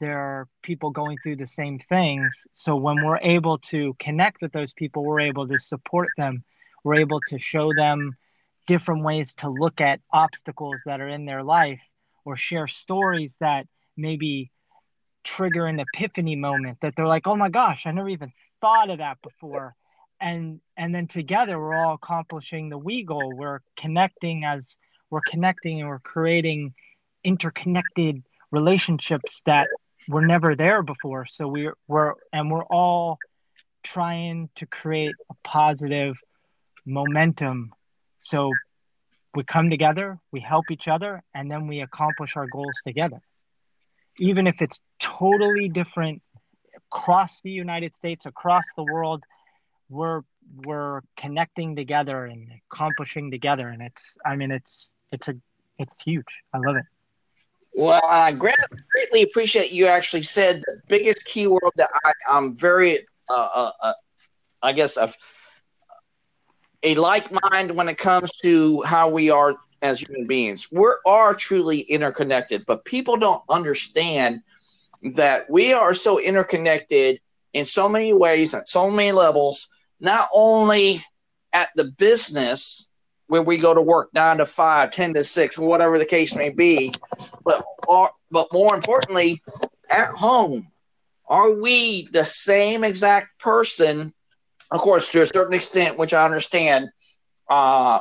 there 0.00 0.18
are 0.18 0.48
people 0.62 0.90
going 0.90 1.18
through 1.22 1.36
the 1.36 1.46
same 1.46 1.78
things. 1.78 2.46
So 2.52 2.74
when 2.76 3.04
we're 3.04 3.18
able 3.18 3.58
to 3.58 3.94
connect 3.98 4.40
with 4.40 4.52
those 4.52 4.72
people, 4.72 5.04
we're 5.04 5.20
able 5.20 5.46
to 5.48 5.58
support 5.58 6.08
them. 6.16 6.42
We're 6.84 6.96
able 6.96 7.20
to 7.28 7.38
show 7.38 7.74
them 7.74 8.16
different 8.66 9.04
ways 9.04 9.34
to 9.34 9.50
look 9.50 9.80
at 9.80 10.00
obstacles 10.12 10.82
that 10.86 11.00
are 11.00 11.08
in 11.08 11.26
their 11.26 11.42
life 11.42 11.80
or 12.24 12.36
share 12.36 12.66
stories 12.66 13.36
that 13.40 13.66
maybe 13.96 14.50
trigger 15.24 15.66
an 15.66 15.80
epiphany 15.80 16.36
moment 16.36 16.78
that 16.80 16.94
they're 16.96 17.06
like, 17.06 17.26
oh 17.26 17.36
my 17.36 17.48
gosh, 17.48 17.86
I 17.86 17.92
never 17.92 18.08
even 18.08 18.32
thought 18.60 18.90
of 18.90 18.98
that 18.98 19.18
before. 19.22 19.74
And 20.20 20.60
and 20.76 20.94
then 20.94 21.06
together 21.06 21.58
we're 21.58 21.74
all 21.74 21.94
accomplishing 21.94 22.68
the 22.68 22.78
we 22.78 23.04
goal. 23.04 23.34
We're 23.34 23.60
connecting 23.76 24.44
as 24.44 24.76
we're 25.08 25.22
connecting 25.22 25.80
and 25.80 25.88
we're 25.88 25.98
creating 25.98 26.74
interconnected 27.24 28.22
relationships 28.50 29.42
that 29.46 29.68
were 30.08 30.26
never 30.26 30.54
there 30.54 30.82
before. 30.82 31.26
So 31.26 31.48
we're 31.48 31.74
we're 31.88 32.14
and 32.32 32.50
we're 32.50 32.64
all 32.64 33.18
trying 33.82 34.50
to 34.56 34.66
create 34.66 35.16
a 35.30 35.34
positive 35.42 36.16
momentum 36.86 37.72
so 38.22 38.52
we 39.34 39.44
come 39.44 39.70
together 39.70 40.18
we 40.32 40.40
help 40.40 40.70
each 40.70 40.88
other 40.88 41.22
and 41.34 41.50
then 41.50 41.66
we 41.66 41.80
accomplish 41.80 42.36
our 42.36 42.46
goals 42.46 42.76
together 42.86 43.20
even 44.20 44.46
if 44.46 44.62
it's 44.62 44.80
totally 45.00 45.68
different 45.68 46.22
across 46.92 47.40
the 47.40 47.50
united 47.50 47.96
states 47.96 48.26
across 48.26 48.64
the 48.76 48.82
world 48.82 49.22
we're 49.90 50.22
we're 50.64 51.02
connecting 51.16 51.76
together 51.76 52.24
and 52.24 52.48
accomplishing 52.72 53.30
together. 53.30 53.68
And 53.68 53.82
it's 53.82 54.14
i 54.24 54.36
mean 54.36 54.50
it's 54.50 54.90
it's 55.12 55.28
a 55.28 55.34
it's 55.78 55.96
huge. 56.02 56.24
I 56.54 56.58
love 56.58 56.76
it. 56.76 56.84
Well 57.74 58.02
i 58.04 58.32
greatly 58.32 59.22
appreciate 59.22 59.72
you 59.72 59.86
actually 59.86 60.22
said 60.22 60.62
the 60.66 60.80
biggest 60.88 61.24
keyword 61.24 61.72
that 61.76 61.90
I, 62.04 62.12
i'm 62.28 62.56
very 62.56 63.06
uh, 63.28 63.48
uh, 63.54 63.70
uh, 63.82 63.92
i 64.60 64.72
guess 64.72 64.96
a, 64.96 65.12
a 66.82 66.96
like 66.96 67.30
mind 67.30 67.70
when 67.70 67.88
it 67.88 67.96
comes 67.96 68.32
to 68.42 68.82
how 68.82 69.08
we 69.08 69.30
are 69.30 69.54
as 69.82 70.00
human 70.00 70.26
beings 70.26 70.70
we 70.70 70.86
are 71.06 71.34
truly 71.34 71.80
interconnected 71.80 72.64
but 72.66 72.84
people 72.84 73.16
don't 73.16 73.42
understand 73.48 74.42
that 75.14 75.48
we 75.48 75.72
are 75.72 75.94
so 75.94 76.20
interconnected 76.20 77.20
in 77.52 77.64
so 77.64 77.88
many 77.88 78.12
ways 78.12 78.54
at 78.54 78.68
so 78.68 78.90
many 78.90 79.12
levels 79.12 79.68
not 80.00 80.28
only 80.34 81.02
at 81.52 81.70
the 81.74 81.84
business 81.98 82.90
where 83.30 83.42
we 83.42 83.56
go 83.56 83.72
to 83.72 83.80
work 83.80 84.10
nine 84.12 84.38
to 84.38 84.46
five, 84.46 84.90
10 84.90 85.14
to 85.14 85.22
six, 85.22 85.56
whatever 85.56 85.98
the 85.98 86.04
case 86.04 86.34
may 86.34 86.48
be, 86.48 86.92
but 87.44 87.64
but 88.32 88.52
more 88.52 88.74
importantly, 88.74 89.40
at 89.88 90.08
home, 90.08 90.68
are 91.28 91.52
we 91.52 92.08
the 92.08 92.24
same 92.24 92.82
exact 92.82 93.38
person? 93.38 94.12
Of 94.72 94.80
course, 94.80 95.10
to 95.12 95.22
a 95.22 95.26
certain 95.26 95.54
extent, 95.54 95.96
which 95.96 96.12
I 96.12 96.24
understand, 96.24 96.88
uh, 97.48 98.00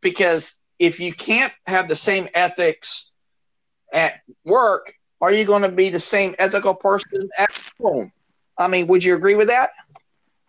because 0.00 0.54
if 0.86 1.00
you 1.00 1.12
can't 1.12 1.52
have 1.66 1.88
the 1.88 1.96
same 1.96 2.28
ethics 2.34 3.10
at 3.92 4.14
work, 4.44 4.94
are 5.20 5.32
you 5.32 5.44
going 5.44 5.62
to 5.62 5.68
be 5.68 5.88
the 5.88 6.00
same 6.00 6.34
ethical 6.38 6.74
person 6.74 7.28
at 7.38 7.50
home? 7.80 8.12
I 8.58 8.68
mean, 8.68 8.86
would 8.88 9.02
you 9.02 9.14
agree 9.14 9.34
with 9.34 9.48
that? 9.48 9.70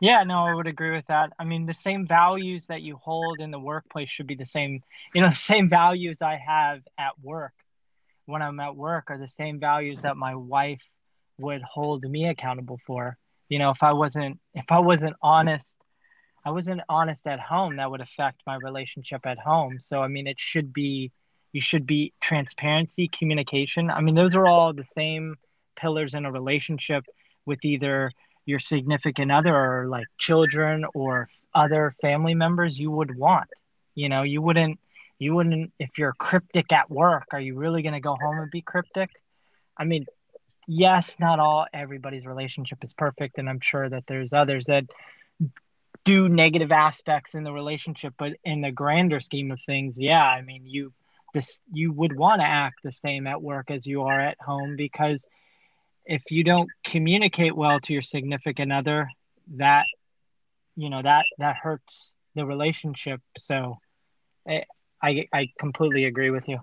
Yeah, 0.02 0.24
no, 0.24 0.46
I 0.46 0.54
would 0.54 0.68
agree 0.68 0.92
with 0.92 1.08
that. 1.08 1.32
I 1.40 1.46
mean, 1.46 1.66
the 1.66 1.74
same 1.74 2.06
values 2.06 2.66
that 2.68 2.82
you 2.82 2.98
hold 2.98 3.40
in 3.40 3.52
the 3.52 3.60
workplace 3.60 4.10
should 4.10 4.28
be 4.28 4.36
the 4.36 4.46
same, 4.46 4.82
you 5.14 5.22
know, 5.22 5.30
the 5.30 5.36
same 5.54 5.70
values 5.70 6.22
I 6.22 6.36
have 6.46 6.82
at 6.98 7.14
work 7.24 7.54
when 8.26 8.42
I'm 8.42 8.60
at 8.60 8.76
work 8.76 9.06
are 9.10 9.18
the 9.18 9.28
same 9.28 9.60
values 9.60 10.00
that 10.02 10.18
my 10.18 10.36
wife 10.36 10.82
would 11.38 11.62
hold 11.62 12.04
me 12.04 12.28
accountable 12.28 12.80
for. 12.86 13.18
You 13.50 13.60
know, 13.60 13.70
if 13.70 13.82
I 13.84 13.94
wasn't 13.94 14.40
if 14.54 14.66
I 14.70 14.80
wasn't 14.80 15.16
honest, 15.22 15.78
I 16.46 16.52
wasn't 16.52 16.82
honest 16.88 17.26
at 17.26 17.40
home, 17.40 17.78
that 17.78 17.90
would 17.90 18.02
affect 18.02 18.42
my 18.46 18.56
relationship 18.56 19.26
at 19.26 19.40
home. 19.40 19.80
So 19.82 20.02
I 20.02 20.08
mean, 20.08 20.28
it 20.28 20.40
should 20.40 20.72
be 20.72 21.12
you 21.52 21.62
should 21.62 21.88
be 21.88 22.14
transparency, 22.20 23.08
communication. 23.08 23.90
I 23.90 24.02
mean, 24.02 24.14
those 24.14 24.36
are 24.36 24.46
all 24.46 24.74
the 24.74 24.86
same 24.86 25.36
pillars 25.76 26.14
in 26.14 26.26
a 26.26 26.32
relationship 26.32 27.06
with 27.46 27.64
either 27.64 28.12
your 28.46 28.60
significant 28.60 29.32
other 29.32 29.56
or 29.56 29.88
like 29.88 30.06
children 30.18 30.86
or 30.94 31.30
other 31.54 31.96
family 32.02 32.36
members 32.36 32.78
you 32.78 32.92
would 32.92 33.18
want. 33.18 33.50
You 33.96 34.10
know, 34.10 34.24
you 34.24 34.42
wouldn't 34.42 34.80
you 35.18 35.34
wouldn't 35.34 35.72
if 35.80 35.98
you're 35.98 36.14
cryptic 36.14 36.72
at 36.72 36.92
work, 36.92 37.28
are 37.32 37.40
you 37.40 37.56
really 37.56 37.82
going 37.82 37.94
to 37.94 38.02
go 38.02 38.18
home 38.22 38.38
and 38.40 38.52
be 38.52 38.62
cryptic? 38.62 39.10
I 39.78 39.86
mean, 39.86 40.06
yes, 40.68 41.18
not 41.20 41.40
all 41.40 41.66
everybody's 41.74 42.26
relationship 42.26 42.84
is 42.84 42.94
perfect 42.94 43.38
and 43.38 43.50
I'm 43.50 43.62
sure 43.62 43.90
that 43.90 44.04
there's 44.08 44.34
others 44.34 44.66
that 44.66 44.84
do 46.06 46.30
negative 46.30 46.72
aspects 46.72 47.34
in 47.34 47.44
the 47.44 47.52
relationship, 47.52 48.14
but 48.18 48.34
in 48.44 48.62
the 48.62 48.72
grander 48.72 49.20
scheme 49.20 49.52
of 49.52 49.60
things, 49.66 50.00
yeah, 50.00 50.24
I 50.24 50.42
mean, 50.42 50.66
you 50.66 50.94
this 51.34 51.60
you 51.72 51.92
would 51.92 52.16
want 52.16 52.40
to 52.40 52.48
act 52.48 52.78
the 52.84 52.92
same 52.92 53.28
at 53.28 53.42
work 53.42 53.70
as 53.70 53.86
you 53.86 54.04
are 54.04 54.22
at 54.22 54.40
home 54.40 54.78
because 54.78 55.28
if 56.06 56.24
you 56.30 56.44
don't 56.44 56.70
communicate 56.84 57.56
well 57.56 57.80
to 57.82 57.92
your 57.92 58.02
significant 58.02 58.72
other, 58.72 59.10
that 59.56 59.86
you 60.76 60.90
know 60.90 61.02
that 61.02 61.26
that 61.40 61.58
hurts 61.58 62.14
the 62.36 62.46
relationship. 62.46 63.20
So, 63.38 63.80
eh, 64.48 64.62
I 65.02 65.28
I 65.34 65.50
completely 65.60 66.06
agree 66.06 66.30
with 66.30 66.48
you. 66.48 66.60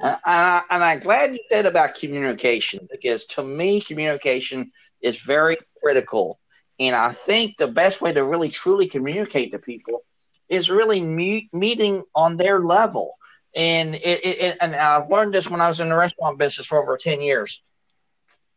And, 0.00 0.16
I, 0.24 0.62
and 0.70 0.84
I'm 0.84 1.00
glad 1.00 1.32
you 1.32 1.40
said 1.50 1.66
about 1.66 1.94
communication 1.94 2.88
because 2.90 3.24
to 3.26 3.42
me, 3.42 3.80
communication 3.80 4.70
is 5.00 5.20
very 5.20 5.56
critical. 5.82 6.38
And 6.78 6.94
I 6.94 7.10
think 7.10 7.56
the 7.56 7.68
best 7.68 8.00
way 8.00 8.12
to 8.12 8.24
really 8.24 8.50
truly 8.50 8.86
communicate 8.86 9.52
to 9.52 9.58
people 9.58 10.02
is 10.48 10.70
really 10.70 11.00
meet, 11.00 11.52
meeting 11.52 12.04
on 12.14 12.36
their 12.36 12.60
level. 12.60 13.14
And 13.54 13.94
it, 13.94 14.24
it, 14.24 14.56
and 14.60 14.74
I've 14.74 15.10
learned 15.10 15.34
this 15.34 15.48
when 15.48 15.60
I 15.60 15.68
was 15.68 15.80
in 15.80 15.88
the 15.88 15.96
restaurant 15.96 16.38
business 16.38 16.66
for 16.66 16.80
over 16.80 16.96
10 16.96 17.22
years 17.22 17.62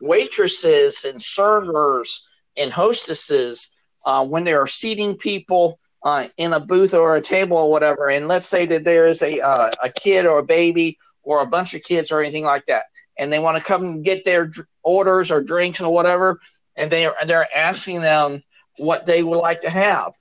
waitresses 0.01 1.05
and 1.05 1.21
servers 1.21 2.25
and 2.57 2.71
hostesses 2.71 3.75
uh, 4.05 4.25
when 4.25 4.43
they 4.43 4.53
are 4.53 4.67
seating 4.67 5.15
people 5.15 5.79
uh, 6.03 6.27
in 6.37 6.53
a 6.53 6.59
booth 6.59 6.93
or 6.93 7.15
a 7.15 7.21
table 7.21 7.57
or 7.57 7.71
whatever, 7.71 8.09
and 8.09 8.27
let's 8.27 8.47
say 8.47 8.65
that 8.65 8.85
there 8.85 9.05
is 9.05 9.21
a 9.21 9.41
uh, 9.41 9.69
a 9.83 9.89
kid 9.89 10.25
or 10.25 10.39
a 10.39 10.43
baby 10.43 10.97
or 11.23 11.41
a 11.41 11.45
bunch 11.45 11.73
of 11.73 11.83
kids 11.83 12.11
or 12.11 12.21
anything 12.21 12.45
like 12.45 12.65
that, 12.67 12.85
and 13.17 13.31
they 13.31 13.39
want 13.39 13.57
to 13.57 13.63
come 13.63 13.83
and 13.83 14.05
get 14.05 14.23
their 14.23 14.51
orders 14.81 15.29
or 15.29 15.43
drinks 15.43 15.81
or 15.81 15.91
whatever, 15.93 16.39
and 16.75 16.91
they 16.91 17.05
are 17.05 17.15
they're 17.25 17.47
asking 17.55 18.01
them 18.01 18.43
what 18.77 19.05
they 19.05 19.23
would 19.23 19.39
like 19.39 19.61
to 19.61 19.69
have. 19.69 20.13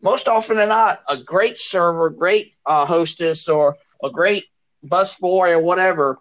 Most 0.00 0.28
often 0.28 0.56
than 0.56 0.68
not, 0.68 1.02
a 1.08 1.16
great 1.16 1.58
server, 1.58 2.10
great 2.10 2.52
uh, 2.64 2.86
hostess, 2.86 3.48
or 3.48 3.76
a 4.02 4.10
great 4.10 4.44
busboy 4.86 5.52
or 5.52 5.60
whatever 5.60 6.18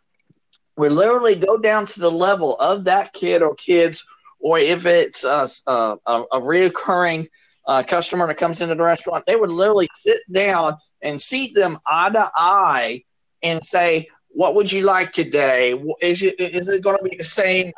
we 0.77 0.89
literally 0.89 1.35
go 1.35 1.57
down 1.57 1.85
to 1.87 1.99
the 1.99 2.11
level 2.11 2.55
of 2.57 2.85
that 2.85 3.11
kid 3.13 3.41
or 3.41 3.55
kids, 3.55 4.05
or 4.39 4.59
if 4.59 4.85
it's 4.85 5.23
a, 5.23 5.47
a, 5.65 5.97
a 6.05 6.39
reoccurring 6.39 7.27
uh, 7.67 7.83
customer 7.83 8.27
that 8.27 8.37
comes 8.37 8.61
into 8.61 8.75
the 8.75 8.83
restaurant, 8.83 9.25
they 9.25 9.35
would 9.35 9.51
literally 9.51 9.89
sit 10.05 10.21
down 10.31 10.77
and 11.01 11.19
seat 11.19 11.55
them 11.55 11.79
eye 11.85 12.11
to 12.11 12.31
eye 12.35 13.03
and 13.41 13.65
say, 13.65 14.07
"What 14.29 14.55
would 14.55 14.71
you 14.71 14.83
like 14.83 15.11
today? 15.11 15.73
Is 16.01 16.21
it 16.21 16.39
is 16.39 16.67
it 16.67 16.83
going 16.83 16.97
to 16.97 17.03
be 17.03 17.17
the 17.17 17.25
same 17.25 17.73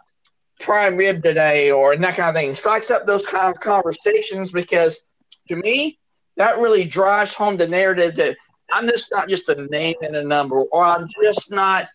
prime 0.59 0.97
rib 0.97 1.23
today, 1.23 1.71
or 1.71 1.95
that 1.95 2.15
kind 2.15 2.29
of 2.29 2.35
thing?" 2.35 2.53
Strikes 2.55 2.91
up 2.91 3.05
those 3.05 3.25
kind 3.25 3.53
of 3.53 3.59
conversations 3.61 4.51
because 4.51 5.03
to 5.47 5.55
me, 5.55 5.99
that 6.37 6.59
really 6.59 6.85
drives 6.85 7.33
home 7.33 7.57
the 7.57 7.67
narrative 7.67 8.15
that 8.15 8.37
I'm 8.71 8.87
just 8.87 9.09
not 9.11 9.27
just 9.29 9.49
a 9.49 9.67
name 9.67 9.95
and 10.01 10.15
a 10.15 10.23
number, 10.23 10.61
or 10.61 10.83
I'm 10.83 11.07
just 11.21 11.51
not 11.51 11.87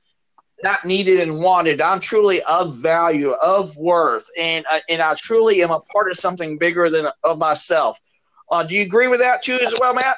not 0.62 0.84
needed 0.84 1.20
and 1.20 1.40
wanted. 1.40 1.80
I'm 1.80 2.00
truly 2.00 2.42
of 2.42 2.76
value, 2.76 3.32
of 3.42 3.76
worth, 3.76 4.28
and 4.38 4.64
uh, 4.70 4.80
and 4.88 5.00
I 5.00 5.14
truly 5.14 5.62
am 5.62 5.70
a 5.70 5.80
part 5.80 6.10
of 6.10 6.16
something 6.16 6.58
bigger 6.58 6.90
than 6.90 7.08
of 7.22 7.38
myself. 7.38 7.98
Uh, 8.50 8.62
do 8.62 8.76
you 8.76 8.82
agree 8.82 9.08
with 9.08 9.20
that 9.20 9.42
too, 9.42 9.58
as 9.60 9.74
well, 9.80 9.94
Matt? 9.94 10.16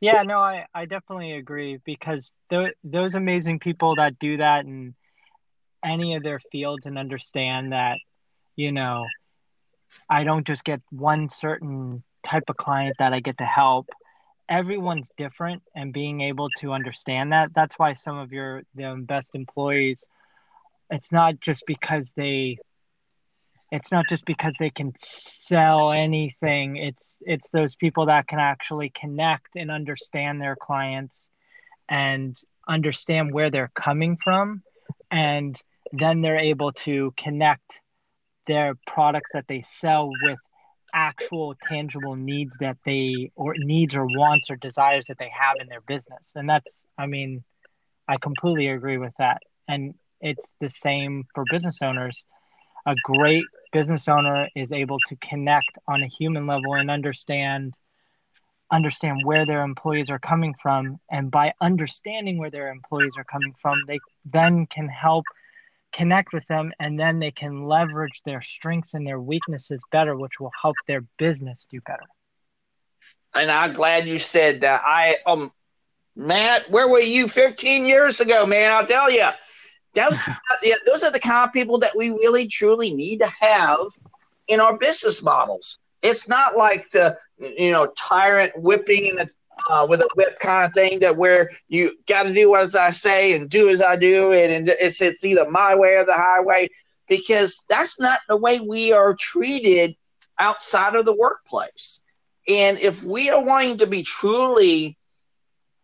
Yeah, 0.00 0.22
no, 0.22 0.38
I, 0.38 0.66
I 0.74 0.84
definitely 0.84 1.32
agree 1.32 1.78
because 1.84 2.30
th- 2.50 2.74
those 2.84 3.14
amazing 3.14 3.58
people 3.58 3.96
that 3.96 4.18
do 4.18 4.36
that 4.38 4.64
in 4.66 4.94
any 5.84 6.14
of 6.14 6.22
their 6.22 6.40
fields 6.52 6.86
and 6.86 6.98
understand 6.98 7.72
that, 7.72 7.98
you 8.56 8.72
know, 8.72 9.06
I 10.08 10.24
don't 10.24 10.46
just 10.46 10.64
get 10.64 10.80
one 10.90 11.28
certain 11.28 12.02
type 12.24 12.44
of 12.48 12.56
client 12.56 12.96
that 12.98 13.12
I 13.12 13.20
get 13.20 13.38
to 13.38 13.44
help. 13.44 13.88
Everyone's 14.48 15.10
different 15.16 15.62
and 15.74 15.92
being 15.92 16.20
able 16.20 16.48
to 16.58 16.72
understand 16.72 17.32
that 17.32 17.50
that's 17.54 17.78
why 17.78 17.94
some 17.94 18.16
of 18.18 18.32
your 18.32 18.62
the 18.74 18.96
best 19.06 19.34
employees 19.34 20.06
it's 20.90 21.12
not 21.12 21.40
just 21.40 21.64
because 21.66 22.12
they 22.16 22.58
it's 23.72 23.90
not 23.90 24.04
just 24.08 24.24
because 24.24 24.54
they 24.60 24.70
can 24.70 24.92
sell 24.96 25.90
anything. 25.90 26.76
It's 26.76 27.18
it's 27.22 27.50
those 27.50 27.74
people 27.74 28.06
that 28.06 28.28
can 28.28 28.38
actually 28.38 28.90
connect 28.90 29.56
and 29.56 29.70
understand 29.70 30.40
their 30.40 30.54
clients 30.54 31.30
and 31.88 32.36
understand 32.68 33.32
where 33.32 33.50
they're 33.50 33.72
coming 33.74 34.18
from 34.22 34.62
and 35.10 35.60
then 35.92 36.20
they're 36.20 36.38
able 36.38 36.72
to 36.72 37.12
connect 37.16 37.80
their 38.46 38.74
products 38.86 39.30
that 39.32 39.46
they 39.48 39.62
sell 39.62 40.10
with 40.22 40.38
actual 40.94 41.54
tangible 41.68 42.16
needs 42.16 42.56
that 42.58 42.76
they 42.84 43.30
or 43.34 43.54
needs 43.58 43.94
or 43.94 44.06
wants 44.06 44.50
or 44.50 44.56
desires 44.56 45.06
that 45.06 45.18
they 45.18 45.30
have 45.38 45.56
in 45.60 45.68
their 45.68 45.80
business. 45.82 46.32
And 46.34 46.48
that's 46.48 46.86
i 46.96 47.06
mean 47.06 47.44
i 48.08 48.16
completely 48.16 48.68
agree 48.68 48.98
with 48.98 49.12
that. 49.18 49.42
And 49.68 49.94
it's 50.20 50.46
the 50.60 50.70
same 50.70 51.24
for 51.34 51.44
business 51.50 51.82
owners. 51.82 52.24
A 52.86 52.94
great 53.02 53.44
business 53.72 54.08
owner 54.08 54.48
is 54.54 54.72
able 54.72 54.98
to 55.08 55.16
connect 55.16 55.78
on 55.88 56.02
a 56.02 56.06
human 56.06 56.46
level 56.46 56.74
and 56.74 56.90
understand 56.90 57.74
understand 58.70 59.20
where 59.24 59.46
their 59.46 59.62
employees 59.62 60.10
are 60.10 60.18
coming 60.18 60.54
from 60.60 60.98
and 61.10 61.30
by 61.30 61.52
understanding 61.60 62.38
where 62.38 62.50
their 62.50 62.68
employees 62.68 63.14
are 63.16 63.24
coming 63.24 63.54
from 63.60 63.80
they 63.86 63.98
then 64.24 64.66
can 64.66 64.88
help 64.88 65.24
connect 65.92 66.32
with 66.32 66.46
them 66.48 66.72
and 66.80 66.98
then 66.98 67.18
they 67.18 67.30
can 67.30 67.64
leverage 67.64 68.20
their 68.24 68.42
strengths 68.42 68.94
and 68.94 69.06
their 69.06 69.20
weaknesses 69.20 69.82
better 69.92 70.16
which 70.16 70.40
will 70.40 70.50
help 70.60 70.74
their 70.86 71.02
business 71.18 71.66
do 71.70 71.80
better. 71.86 72.02
And 73.34 73.50
i'm 73.50 73.72
glad 73.72 74.06
you 74.08 74.18
said 74.18 74.62
that. 74.62 74.82
I 74.84 75.18
um 75.26 75.52
matt 76.16 76.68
where 76.70 76.88
were 76.88 76.98
you 76.98 77.28
15 77.28 77.86
years 77.86 78.20
ago 78.20 78.46
man? 78.46 78.72
I'll 78.72 78.86
tell 78.86 79.10
you 79.10 79.28
those, 79.94 80.18
yeah, 80.62 80.74
those 80.86 81.04
are 81.04 81.12
the 81.12 81.20
kind 81.20 81.46
of 81.46 81.52
people 81.52 81.78
that 81.78 81.96
we 81.96 82.10
really 82.10 82.48
truly 82.48 82.92
need 82.92 83.18
to 83.18 83.32
have 83.40 83.86
in 84.48 84.60
our 84.60 84.76
business 84.76 85.22
models 85.22 85.78
it's 86.02 86.28
not 86.28 86.56
like 86.56 86.90
the 86.90 87.16
you 87.38 87.70
know 87.70 87.92
tyrant 87.96 88.52
whipping 88.56 89.18
uh, 89.70 89.86
with 89.88 90.00
a 90.00 90.08
whip 90.14 90.38
kind 90.38 90.66
of 90.66 90.74
thing 90.74 91.00
that 91.00 91.16
where 91.16 91.50
you 91.68 91.96
got 92.06 92.24
to 92.24 92.32
do 92.32 92.54
as 92.56 92.74
I 92.74 92.90
say 92.90 93.34
and 93.34 93.48
do 93.48 93.68
as 93.68 93.80
I 93.80 93.96
do, 93.96 94.32
and, 94.32 94.52
and 94.52 94.68
it's 94.68 95.00
it's 95.00 95.24
either 95.24 95.50
my 95.50 95.74
way 95.74 95.94
or 95.94 96.04
the 96.04 96.14
highway, 96.14 96.68
because 97.08 97.64
that's 97.68 97.98
not 97.98 98.20
the 98.28 98.36
way 98.36 98.60
we 98.60 98.92
are 98.92 99.14
treated 99.14 99.96
outside 100.38 100.94
of 100.94 101.04
the 101.04 101.16
workplace. 101.16 102.00
And 102.48 102.78
if 102.78 103.02
we 103.02 103.30
are 103.30 103.44
wanting 103.44 103.78
to 103.78 103.86
be 103.86 104.02
truly 104.02 104.96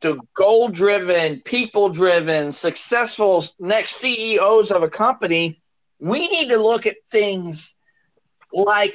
the 0.00 0.21
goal 0.35 0.69
driven, 0.69 1.40
people 1.40 1.88
driven, 1.88 2.52
successful 2.52 3.45
next 3.59 3.97
CEOs 3.97 4.71
of 4.71 4.83
a 4.83 4.88
company, 4.90 5.61
we 5.99 6.28
need 6.28 6.49
to 6.50 6.59
look 6.59 6.87
at 6.87 6.97
things 7.11 7.76
like 8.52 8.95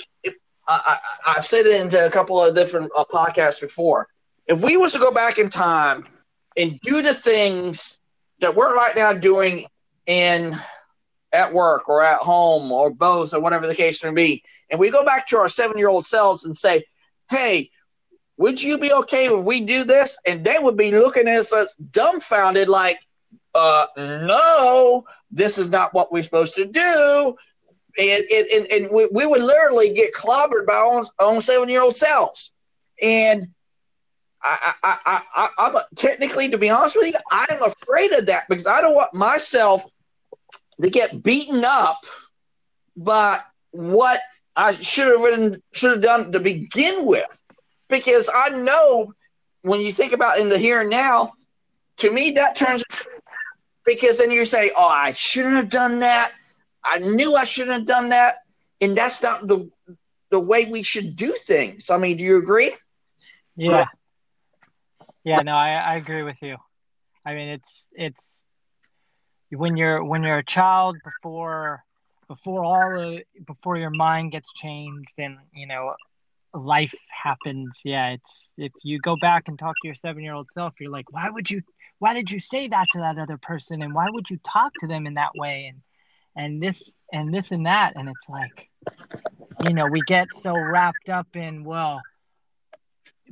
I, 0.68 1.00
have 1.36 1.46
said 1.46 1.66
it 1.66 1.80
into 1.80 2.06
a 2.06 2.10
couple 2.10 2.42
of 2.42 2.54
different 2.56 2.92
uh, 2.96 3.06
podcasts 3.06 3.62
before 3.62 4.08
if 4.48 4.60
we 4.60 4.78
was 4.78 4.94
to 4.94 5.00
go 5.00 5.12
back 5.12 5.38
in 5.38 5.50
time 5.50 6.08
and 6.56 6.80
do 6.82 7.02
the 7.02 7.14
things 7.14 8.00
that 8.40 8.56
we're 8.56 8.76
right 8.76 8.96
now 8.96 9.14
doing 9.14 9.68
in 10.06 10.58
at 11.34 11.54
work 11.54 11.90
or 11.90 12.02
at 12.02 12.20
home 12.20 12.72
or 12.72 12.90
both 12.90 13.34
or 13.34 13.42
whatever 13.42 13.68
the 13.68 13.76
case 13.76 14.04
may 14.04 14.12
be, 14.12 14.44
and 14.72 14.80
we 14.80 14.90
go 14.90 15.04
back 15.04 15.28
to 15.28 15.38
our 15.38 15.50
seven 15.50 15.78
year 15.78 15.90
old 15.90 16.06
selves 16.06 16.46
and 16.46 16.56
say, 16.56 16.84
"Hey, 17.30 17.70
would 18.38 18.62
you 18.62 18.78
be 18.78 18.92
okay 18.94 19.26
if 19.28 19.44
we 19.44 19.62
do 19.62 19.84
this?" 19.84 20.18
And 20.26 20.44
they 20.44 20.58
would 20.60 20.78
be 20.78 20.92
looking 20.92 21.28
at 21.28 21.52
us 21.52 21.76
dumbfounded, 21.76 22.70
like, 22.70 23.00
uh, 23.54 23.88
"No, 23.98 25.04
this 25.30 25.58
is 25.58 25.70
not 25.70 25.94
what 25.94 26.12
we're 26.12 26.24
supposed 26.24 26.56
to 26.56 26.66
do." 26.66 27.36
And, 27.98 28.24
and, 28.32 28.68
and 28.72 28.90
we, 28.92 29.08
we 29.12 29.26
would 29.26 29.42
literally 29.42 29.94
get 29.94 30.14
clobbered 30.14 30.66
by 30.68 30.74
our 30.74 31.00
own, 31.00 31.06
own 31.20 31.42
seven 31.42 31.70
year 31.70 31.82
old 31.82 31.96
selves. 31.96 32.52
And 33.02 33.48
I, 34.42 34.74
I, 34.84 34.98
I, 35.36 35.50
I, 35.58 35.68
am 35.68 35.78
technically, 35.96 36.50
to 36.50 36.58
be 36.58 36.70
honest 36.70 36.96
with 36.96 37.08
you, 37.08 37.14
I 37.32 37.46
am 37.50 37.64
afraid 37.64 38.12
of 38.14 38.28
that 38.28 38.48
because 38.48 38.68
I 38.68 38.82
don't 38.82 38.96
want 38.96 39.14
myself 39.14 39.84
to 40.82 40.90
get 40.90 41.24
beaten 41.24 41.66
up 41.66 42.06
by 42.96 43.42
what 43.72 44.22
I 44.56 44.74
should 44.74 45.08
have 45.08 45.22
written, 45.22 45.62
should 45.74 45.92
have 45.92 46.02
done 46.02 46.32
to 46.32 46.40
begin 46.40 47.06
with. 47.06 47.42
Because 47.90 48.30
I 48.34 48.50
know 48.50 49.14
when 49.62 49.82
you 49.82 49.92
think 49.92 50.14
about 50.14 50.40
in 50.40 50.50
the 50.50 50.58
here 50.58 50.82
and 50.82 50.90
now, 50.90 51.34
to 51.98 52.12
me 52.12 52.32
that 52.32 52.56
turns 52.56 52.84
because 53.86 54.18
then 54.18 54.30
you 54.30 54.46
say, 54.46 54.72
"Oh, 54.76 54.88
I 54.88 55.14
shouldn't 55.14 55.56
have 55.56 55.70
done 55.70 56.02
that. 56.02 56.32
I 56.88 57.00
knew 57.00 57.36
I 57.36 57.44
shouldn't 57.44 57.78
have 57.78 57.86
done 57.86 58.10
that," 58.10 58.36
and 58.82 58.98
that's 58.98 59.22
not 59.22 59.48
the 59.48 59.70
the 60.30 60.40
way 60.40 60.66
we 60.66 60.84
should 60.84 61.16
do 61.16 61.32
things. 61.32 61.90
I 61.90 61.98
mean, 61.98 62.18
do 62.18 62.24
you 62.24 62.38
agree? 62.38 62.74
Yeah. 63.56 63.86
Yeah, 65.24 65.42
no, 65.42 65.54
I, 65.54 65.74
I 65.74 65.96
agree 65.96 66.24
with 66.24 66.38
you. 66.42 66.56
I 67.26 67.34
mean, 67.34 67.50
it's 67.50 67.88
it's 67.92 68.44
when 69.50 69.76
you're 69.76 70.04
when 70.04 70.24
you're 70.24 70.38
a 70.38 70.46
child 70.46 70.98
before 71.04 71.84
before 72.28 72.64
all 72.64 73.00
of 73.00 73.22
before 73.46 73.78
your 73.78 73.90
mind 73.90 74.32
gets 74.32 74.50
changed 74.54 75.14
and 75.18 75.38
you 75.54 75.68
know 75.68 75.94
life 76.54 76.94
happens. 77.10 77.70
Yeah, 77.84 78.12
it's 78.12 78.50
if 78.58 78.72
you 78.84 79.00
go 79.00 79.18
back 79.18 79.48
and 79.48 79.60
talk 79.60 79.76
to 79.82 79.88
your 79.88 79.96
seven 79.96 80.24
year 80.24 80.34
old 80.34 80.48
self, 80.54 80.74
you're 80.80 80.92
like, 80.92 81.12
why 81.12 81.30
would 81.30 81.50
you 81.50 81.62
why 82.00 82.14
did 82.14 82.32
you 82.32 82.40
say 82.40 82.68
that 82.70 82.88
to 82.92 83.00
that 83.00 83.18
other 83.18 83.38
person 83.38 83.82
and 83.82 83.94
why 83.94 84.08
would 84.10 84.30
you 84.30 84.40
talk 84.46 84.72
to 84.80 84.88
them 84.88 85.08
in 85.08 85.16
that 85.16 85.36
way 85.36 85.66
and 85.70 85.82
and 86.38 86.62
this 86.62 86.92
and 87.12 87.34
this 87.34 87.52
and 87.52 87.66
that. 87.66 87.94
And 87.96 88.08
it's 88.08 88.30
like 88.30 88.70
you 89.66 89.74
know 89.74 89.88
we 89.88 90.02
get 90.02 90.34
so 90.34 90.58
wrapped 90.58 91.10
up 91.10 91.36
in 91.36 91.64
well 91.64 92.02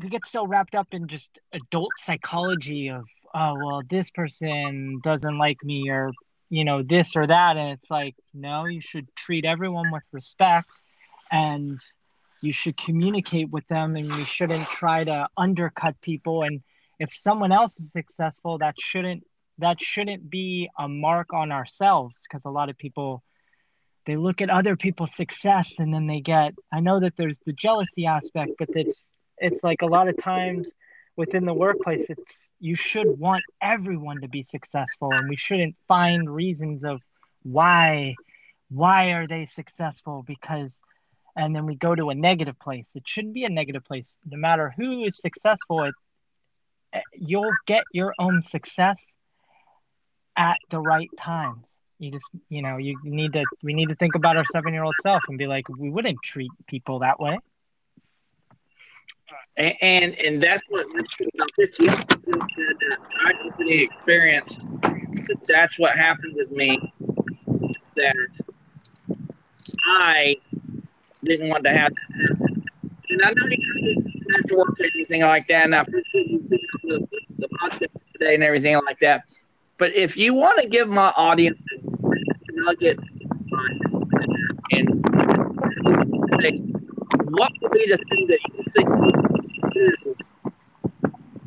we 0.02 0.10
get 0.10 0.26
so 0.26 0.46
wrapped 0.46 0.76
up 0.76 0.88
in 0.92 1.08
just 1.08 1.40
adult 1.54 1.94
psychology 1.98 2.90
of 2.90 3.06
oh 3.34 3.56
well 3.56 3.82
this 3.90 4.10
person 4.10 5.00
doesn't 5.04 5.38
like 5.38 5.64
me 5.64 5.90
or 5.90 6.12
you 6.50 6.66
know 6.66 6.84
this 6.84 7.16
or 7.16 7.28
that. 7.28 7.58
And 7.58 7.72
it's 7.72 7.90
like 7.90 8.16
no 8.34 8.66
you 8.66 8.82
should 8.82 9.08
treat 9.16 9.46
everyone 9.46 9.92
with 9.92 10.04
respect 10.12 10.70
and 11.32 11.80
you 12.42 12.52
should 12.52 12.78
communicate 12.78 13.50
with 13.50 13.68
them 13.68 13.96
and 13.96 14.14
we 14.16 14.26
shouldn't 14.26 14.68
try 14.70 15.04
to 15.04 15.28
undercut 15.38 16.00
people. 16.02 16.44
And 16.44 16.62
if 17.00 17.14
someone 17.14 17.52
else 17.52 17.80
is 17.80 17.92
successful 17.92 18.60
that 18.60 18.76
shouldn't 18.80 19.24
that 19.60 19.82
shouldn't 19.82 20.30
be 20.30 20.70
a 20.78 20.88
mark 20.88 21.34
on 21.34 21.52
ourselves 21.52 22.24
because 22.24 22.46
a 22.46 22.50
lot 22.50 22.70
of 22.70 22.78
people 22.78 23.24
they 24.06 24.18
look 24.18 24.42
at 24.42 24.50
other 24.50 24.76
people's 24.76 25.16
success 25.16 25.80
and 25.80 25.94
then 25.94 26.08
they 26.08 26.20
get 26.20 26.54
i 26.72 26.80
know 26.80 27.00
that 27.00 27.14
there's 27.18 27.40
the 27.46 27.54
jealousy 27.54 28.06
aspect 28.06 28.52
but 28.60 28.70
it's 28.70 29.06
it's 29.38 29.64
like 29.64 29.82
a 29.82 29.88
lot 29.88 30.08
of 30.08 30.18
times 30.22 30.70
within 31.18 31.46
the 31.46 31.54
workplace 31.54 32.06
it's 32.10 32.50
you 32.60 32.76
should 32.76 33.08
want 33.20 33.44
everyone 33.62 34.22
to 34.22 34.28
be 34.28 34.44
successful 34.44 35.12
and 35.14 35.30
we 35.30 35.38
shouldn't 35.38 35.76
find 35.88 36.30
reasons 36.30 36.84
of 36.84 37.02
why 37.44 38.14
why 38.70 39.12
are 39.12 39.28
they 39.28 39.46
successful 39.46 40.24
because 40.26 40.82
and 41.36 41.56
then 41.56 41.66
we 41.66 41.76
go 41.76 41.94
to 41.94 42.10
a 42.10 42.16
negative 42.16 42.58
place. 42.60 42.92
It 42.96 43.04
shouldn't 43.06 43.34
be 43.34 43.44
a 43.44 43.50
negative 43.50 43.84
place. 43.84 44.18
No 44.26 44.38
matter 44.38 44.74
who 44.76 45.04
is 45.04 45.18
successful 45.18 45.84
it, 45.84 45.96
eh, 46.94 47.02
you'll 47.14 47.52
get 47.66 47.84
your 47.92 48.14
own 48.20 48.42
success 48.42 49.15
at 50.38 50.58
the 50.70 50.80
right 50.80 51.12
times 51.18 51.76
you 52.00 52.12
just 52.12 52.30
you 52.50 52.62
know 52.62 52.78
you 52.78 52.98
need 53.04 53.34
to 53.34 53.44
we 53.64 53.74
need 53.74 53.90
to 53.90 53.96
think 53.96 54.16
about 54.16 54.38
our 54.38 54.46
seven 54.46 54.74
year 54.74 54.84
old 54.84 55.00
self 55.00 55.24
and 55.28 55.38
be 55.38 55.48
like 55.48 55.68
we 55.70 55.90
wouldn't 55.90 56.22
treat 56.22 56.52
people 56.68 57.00
that 57.00 57.20
way 57.20 57.38
and 59.82 60.16
and 60.20 60.42
that's 60.42 60.64
what 60.70 60.86
I 63.20 63.32
company 63.34 63.84
experienced. 63.84 64.60
That's 65.48 65.80
what 65.80 65.96
happened 65.96 66.36
with 66.36 66.52
me. 66.52 66.80
That 67.96 68.16
I 69.86 70.36
didn't 71.24 71.50
want 71.50 71.64
to 71.66 71.72
have 71.72 71.92
that. 71.94 72.38
And 73.10 73.22
I 73.24 73.30
know 73.30 73.48
you 73.50 74.14
have 74.34 74.44
to 74.46 74.56
work 74.56 74.80
or 74.80 74.86
anything 74.96 75.22
like 75.22 75.48
that. 75.48 75.66
And 75.66 75.76
I 75.76 75.82
appreciate 75.82 76.50
the, 76.50 77.08
the 77.38 77.48
podcast 77.62 77.88
today 78.14 78.36
and 78.36 78.44
everything 78.44 78.76
like 78.86 79.00
that. 79.00 79.24
But 79.78 79.96
if 79.96 80.18
you 80.18 80.34
want 80.34 80.62
to 80.62 80.68
give 80.68 80.90
my 80.90 81.12
audience 81.18 81.60
a 81.74 82.52
nugget 82.66 83.00
and 84.72 85.06
say, 86.42 86.58
what 87.30 87.52
would 87.62 87.72
be 87.72 87.86
the 87.88 87.98
thing 88.10 88.28
that 88.28 88.40
you 88.54 88.64
think 88.74 88.90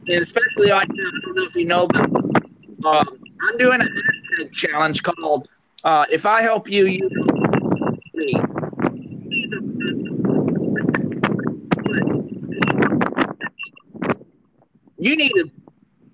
and 0.09 0.23
especially 0.23 0.71
I 0.73 0.85
don't 0.85 1.37
know 1.37 1.45
if 1.45 1.55
you 1.55 1.65
know, 1.67 1.87
but 1.87 2.11
um, 2.87 3.21
I'm 3.43 3.57
doing 3.59 3.81
a 3.83 4.45
challenge 4.53 5.03
called 5.03 5.49
uh, 5.85 6.07
"If 6.11 6.27
I 6.27 6.43
Help 6.43 6.71
You, 6.71 6.87
You 6.87 7.09
Me." 8.15 8.33
You 14.99 15.17
need 15.17 15.31
to 15.31 15.51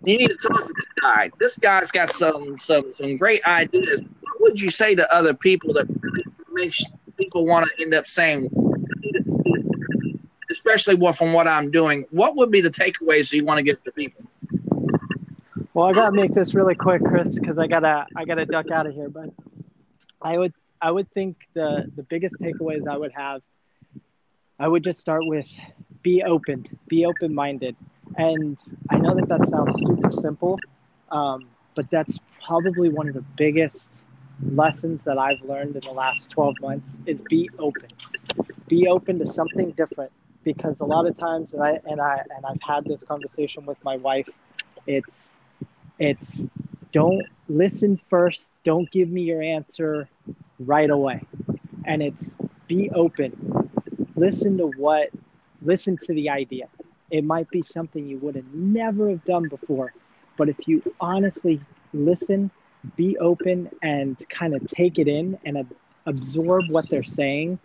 you 0.04 0.18
need 0.18 0.28
to 0.28 0.36
talk 0.36 0.66
to 0.66 0.74
this 0.76 0.86
guy. 1.04 1.30
This 1.38 1.56
guy's 1.58 1.90
got 1.90 2.10
some 2.10 2.56
some 2.56 2.92
some 2.94 3.16
great 3.16 3.44
ideas. 3.44 4.00
What 4.22 4.40
would 4.40 4.60
you 4.60 4.70
say 4.70 4.94
to 4.94 5.14
other 5.14 5.34
people 5.34 5.72
that 5.74 5.86
makes 6.52 6.82
people 7.16 7.46
want 7.46 7.68
to 7.68 7.82
end 7.82 7.94
up 7.94 8.06
saying, 8.06 8.48
especially 10.50 10.96
from 11.12 11.32
what 11.32 11.46
I'm 11.46 11.70
doing, 11.70 12.06
what 12.10 12.36
would 12.36 12.50
be 12.50 12.60
the 12.60 12.70
takeaways 12.70 13.30
that 13.30 13.36
you 13.36 13.44
want 13.44 13.58
to 13.58 13.62
get 13.62 13.84
to 13.84 13.92
people? 13.92 14.24
Well, 15.74 15.86
I 15.86 15.92
gotta 15.92 16.12
make 16.12 16.34
this 16.34 16.54
really 16.54 16.74
quick, 16.74 17.02
Chris, 17.02 17.34
because 17.34 17.58
I 17.58 17.66
gotta 17.66 18.06
I 18.16 18.24
gotta 18.24 18.46
duck 18.46 18.70
out 18.70 18.86
of 18.86 18.94
here. 18.94 19.08
But 19.08 19.30
I 20.22 20.38
would 20.38 20.54
I 20.80 20.90
would 20.90 21.10
think 21.12 21.36
the 21.54 21.90
the 21.96 22.02
biggest 22.04 22.36
takeaways 22.40 22.88
I 22.88 22.96
would 22.96 23.12
have, 23.12 23.42
I 24.58 24.68
would 24.68 24.84
just 24.84 25.00
start 25.00 25.22
with 25.26 25.48
be 26.02 26.22
open, 26.22 26.66
be 26.86 27.06
open 27.06 27.34
minded, 27.34 27.76
and 28.16 28.56
I 28.90 28.98
know 28.98 29.14
that 29.16 29.28
that 29.28 29.48
sounds 29.48 29.74
super 29.84 30.12
simple, 30.12 30.58
um, 31.10 31.48
but 31.74 31.90
that's 31.90 32.18
probably 32.46 32.88
one 32.88 33.08
of 33.08 33.14
the 33.14 33.24
biggest 33.36 33.92
lessons 34.52 35.00
that 35.04 35.18
I've 35.18 35.40
learned 35.42 35.76
in 35.76 35.80
the 35.80 35.92
last 35.92 36.30
12 36.30 36.60
months 36.60 36.96
is 37.06 37.20
be 37.22 37.50
open. 37.58 37.88
Be 38.68 38.88
open 38.88 39.18
to 39.20 39.26
something 39.26 39.70
different 39.72 40.12
because 40.44 40.76
a 40.80 40.84
lot 40.84 41.06
of 41.06 41.16
times 41.18 41.52
and 41.52 41.62
I 41.62 41.78
and 41.86 42.00
I 42.00 42.22
and 42.36 42.44
I've 42.44 42.60
had 42.66 42.84
this 42.84 43.02
conversation 43.02 43.64
with 43.66 43.82
my 43.84 43.96
wife 43.96 44.28
it's 44.86 45.30
it's 45.98 46.46
don't 46.92 47.22
listen 47.48 47.98
first 48.10 48.46
don't 48.64 48.90
give 48.90 49.08
me 49.08 49.22
your 49.22 49.42
answer 49.42 50.08
right 50.58 50.90
away. 50.90 51.20
And 51.84 52.02
it's 52.02 52.30
be 52.66 52.90
open. 52.90 53.70
Listen 54.16 54.58
to 54.58 54.66
what, 54.66 55.10
listen 55.62 55.98
to 55.98 56.14
the 56.14 56.30
idea. 56.30 56.68
It 57.10 57.24
might 57.24 57.50
be 57.50 57.62
something 57.62 58.06
you 58.06 58.18
would 58.18 58.36
have 58.36 58.52
never 58.54 59.10
have 59.10 59.24
done 59.24 59.48
before. 59.48 59.92
But 60.36 60.48
if 60.48 60.66
you 60.66 60.82
honestly 61.00 61.60
listen, 61.92 62.50
be 62.96 63.16
open 63.18 63.70
and 63.82 64.16
kind 64.28 64.54
of 64.54 64.66
take 64.66 64.98
it 64.98 65.08
in 65.08 65.38
and 65.44 65.66
absorb 66.06 66.68
what 66.68 66.88
they're 66.90 67.02
saying, 67.02 67.58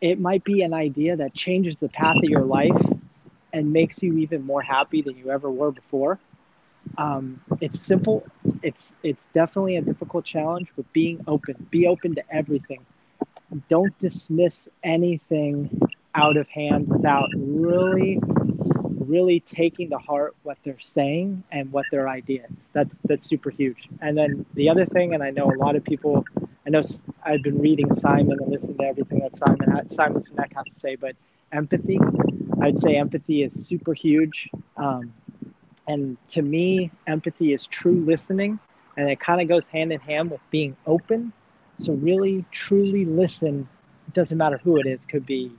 it 0.00 0.20
might 0.20 0.44
be 0.44 0.62
an 0.62 0.74
idea 0.74 1.16
that 1.16 1.34
changes 1.34 1.76
the 1.80 1.88
path 1.88 2.16
of 2.16 2.24
your 2.24 2.44
life 2.44 2.76
and 3.52 3.72
makes 3.72 4.02
you 4.02 4.18
even 4.18 4.44
more 4.44 4.62
happy 4.62 5.00
than 5.02 5.16
you 5.16 5.30
ever 5.30 5.50
were 5.50 5.70
before. 5.70 6.18
Um, 6.98 7.40
it's 7.60 7.80
simple. 7.80 8.26
It's 8.62 8.92
it's 9.02 9.22
definitely 9.32 9.76
a 9.76 9.80
difficult 9.80 10.24
challenge, 10.24 10.68
but 10.76 10.92
being 10.92 11.24
open, 11.26 11.66
be 11.70 11.86
open 11.86 12.14
to 12.16 12.22
everything. 12.30 12.84
Don't 13.68 13.96
dismiss 14.00 14.68
anything 14.82 15.80
out 16.14 16.36
of 16.36 16.48
hand 16.48 16.88
without 16.88 17.28
really, 17.34 18.20
really 19.04 19.40
taking 19.40 19.90
to 19.90 19.98
heart 19.98 20.34
what 20.42 20.58
they're 20.64 20.80
saying 20.80 21.42
and 21.52 21.70
what 21.72 21.84
their 21.90 22.08
ideas. 22.08 22.50
That's 22.72 22.94
that's 23.04 23.26
super 23.26 23.50
huge. 23.50 23.88
And 24.00 24.16
then 24.16 24.44
the 24.54 24.68
other 24.68 24.86
thing, 24.86 25.14
and 25.14 25.22
I 25.22 25.30
know 25.30 25.50
a 25.50 25.58
lot 25.58 25.76
of 25.76 25.84
people, 25.84 26.24
I 26.66 26.70
know 26.70 26.82
I've 27.22 27.42
been 27.42 27.58
reading 27.58 27.94
Simon 27.96 28.38
and 28.40 28.50
listening 28.50 28.78
to 28.78 28.84
everything 28.84 29.20
that 29.20 29.36
Simon 29.36 29.90
Simon 29.90 30.22
Sinek 30.22 30.52
has 30.54 30.64
to 30.66 30.74
say, 30.74 30.96
but 30.96 31.14
empathy, 31.52 31.98
I'd 32.60 32.80
say 32.80 32.96
empathy 32.96 33.42
is 33.42 33.52
super 33.66 33.94
huge. 33.94 34.50
Um, 34.76 35.12
and 35.86 36.16
to 36.30 36.42
me, 36.42 36.90
empathy 37.06 37.52
is 37.52 37.66
true 37.66 38.04
listening, 38.04 38.58
and 38.96 39.10
it 39.10 39.20
kind 39.20 39.40
of 39.40 39.48
goes 39.48 39.64
hand 39.66 39.92
in 39.92 40.00
hand 40.00 40.30
with 40.30 40.40
being 40.50 40.76
open. 40.86 41.32
So 41.78 41.92
really, 41.92 42.44
truly 42.50 43.04
listen. 43.04 43.68
It 44.08 44.14
doesn't 44.14 44.38
matter 44.38 44.58
who 44.58 44.78
it 44.78 44.86
is. 44.86 45.00
Could 45.06 45.26
be 45.26 45.52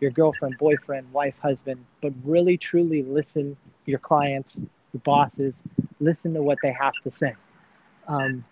your 0.00 0.10
girlfriend, 0.10 0.58
boyfriend, 0.58 1.12
wife, 1.12 1.34
husband, 1.40 1.84
but 2.02 2.12
really, 2.24 2.56
truly 2.56 3.02
listen. 3.02 3.56
Your 3.86 3.98
clients, 3.98 4.56
your 4.56 5.00
bosses, 5.04 5.54
listen 6.00 6.34
to 6.34 6.42
what 6.42 6.60
they 6.62 6.72
have 6.72 6.94
to 7.04 7.10
say. 7.16 7.34
Um, 8.08 8.44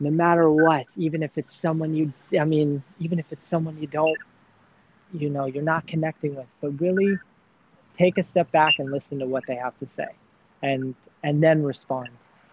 no 0.00 0.10
matter 0.10 0.50
what, 0.50 0.86
even 0.96 1.22
if 1.22 1.36
it's 1.36 1.56
someone 1.56 1.94
you, 1.94 2.12
I 2.38 2.44
mean, 2.44 2.82
even 2.98 3.18
if 3.18 3.26
it's 3.32 3.48
someone 3.48 3.78
you 3.78 3.86
don't, 3.86 4.18
you 5.12 5.30
know, 5.30 5.46
you're 5.46 5.62
not 5.62 5.86
connecting 5.86 6.34
with, 6.34 6.46
but 6.60 6.80
really 6.80 7.18
take 7.98 8.18
a 8.18 8.24
step 8.24 8.50
back 8.52 8.78
and 8.78 8.90
listen 8.90 9.18
to 9.20 9.26
what 9.26 9.44
they 9.46 9.56
have 9.56 9.78
to 9.78 9.88
say 9.88 10.08
and 10.62 10.94
and 11.22 11.42
then 11.42 11.62
respond. 11.62 12.08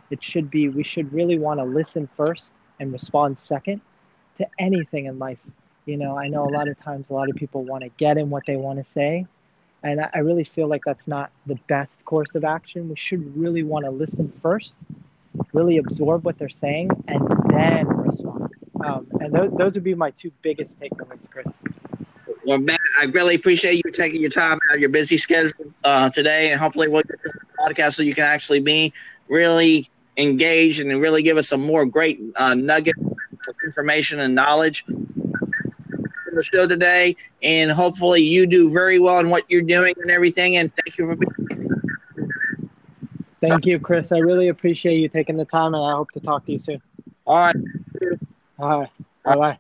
It 0.10 0.23
should 0.23 0.49
be 0.49 0.69
we 0.69 0.84
should 0.84 1.12
really 1.13 1.39
want 1.39 1.60
to 1.60 1.65
listen 1.65 2.10
first 2.17 2.51
and 2.79 2.91
respond 2.91 3.39
second 3.39 3.81
to 4.38 4.47
anything 4.60 5.05
in 5.05 5.19
life. 5.19 5.39
You 5.86 5.98
know, 5.98 6.17
I 6.17 6.28
know 6.28 6.46
a 6.46 6.52
lot 6.52 6.67
of 6.67 6.80
times 6.80 7.10
a 7.10 7.13
lot 7.13 7.30
of 7.30 7.36
people 7.36 7.63
want 7.63 7.84
to 7.84 7.89
get 7.89 8.17
in 8.17 8.30
what 8.30 8.44
they 8.46 8.56
want 8.56 8.86
to 8.86 8.91
say. 8.91 9.26
And 9.84 10.00
I, 10.13 10.20
really 10.20 10.44
feel 10.44 10.67
like 10.67 10.84
that's 10.86 11.08
not 11.08 11.32
the 11.48 11.56
best 11.67 11.89
course 12.06 12.30
of 12.36 12.44
action. 12.44 12.88
We 12.88 12.96
should 12.96 13.36
really 13.36 13.63
want 13.63 13.86
to 13.86 13.91
listen 13.91 14.32
first, 14.39 14.76
really 15.54 15.80
absorb 15.80 16.24
what 16.24 16.38
they're 16.38 16.50
saying, 16.50 16.91
and 17.08 17.28
then 17.50 17.88
respond. 17.88 18.52
Um, 18.86 19.08
and 19.20 19.34
th- 19.34 19.52
those 19.58 19.74
would 19.74 19.84
be 19.84 19.96
my 19.96 20.12
two 20.12 20.32
biggest 20.44 20.80
takeaways, 20.80 21.28
Chris. 21.32 21.58
Well, 22.46 22.60
Matt, 22.60 22.80
I 23.00 23.06
really 23.06 23.34
appreciate 23.34 23.84
you 23.84 23.91
taking 23.91 24.22
your 24.22 24.30
time 24.30 24.60
out 24.70 24.76
of 24.76 24.80
your 24.80 24.89
busy 24.89 25.17
schedule 25.17 25.74
uh, 25.84 26.12
today, 26.12 26.52
and 26.52 26.62
hopefully 26.62 26.88
we'll 26.88 27.02
get 27.02 27.22
the 27.24 27.32
podcast 27.60 27.94
so 27.94 28.04
you 28.04 28.13
can 28.13 28.24
actually 28.24 28.60
be 28.60 28.94
really 29.30 29.89
engaged 30.17 30.80
and 30.80 31.02
really 31.02 31.24
give 31.24 31.38
us 31.38 31.48
some 31.48 31.62
more 31.62 31.88
great 31.88 32.20
uh, 32.36 32.54
nugget 32.54 32.96
of 33.48 33.56
information 33.63 34.20
and 34.20 34.36
knowledge 34.36 34.86
the 36.36 36.44
show 36.44 36.67
today. 36.67 37.15
And 37.44 37.72
hopefully 37.72 38.22
you 38.22 38.46
do 38.46 38.70
very 38.72 39.00
well 39.00 39.20
in 39.20 39.30
what 39.30 39.50
you're 39.50 39.62
doing 39.62 39.94
and 40.02 40.12
everything. 40.12 40.58
And 40.58 40.72
thank 40.74 40.98
you 40.98 41.08
for 41.08 41.15
being. 41.15 41.32
Thank 43.41 43.65
you, 43.65 43.80
Chris. 43.80 44.12
I 44.12 44.20
really 44.20 44.50
appreciate 44.50 44.98
you 44.98 45.10
taking 45.10 45.36
the 45.36 45.46
time, 45.46 45.74
and 45.74 45.84
I 45.84 45.94
hope 45.94 46.12
to 46.12 46.20
talk 46.20 46.46
to 46.46 46.52
you 46.52 46.60
soon. 46.60 46.82
All 47.26 47.39
right. 47.39 47.56
All 48.60 48.82
right. 48.82 48.89
Bye 49.24 49.36
bye. 49.36 49.58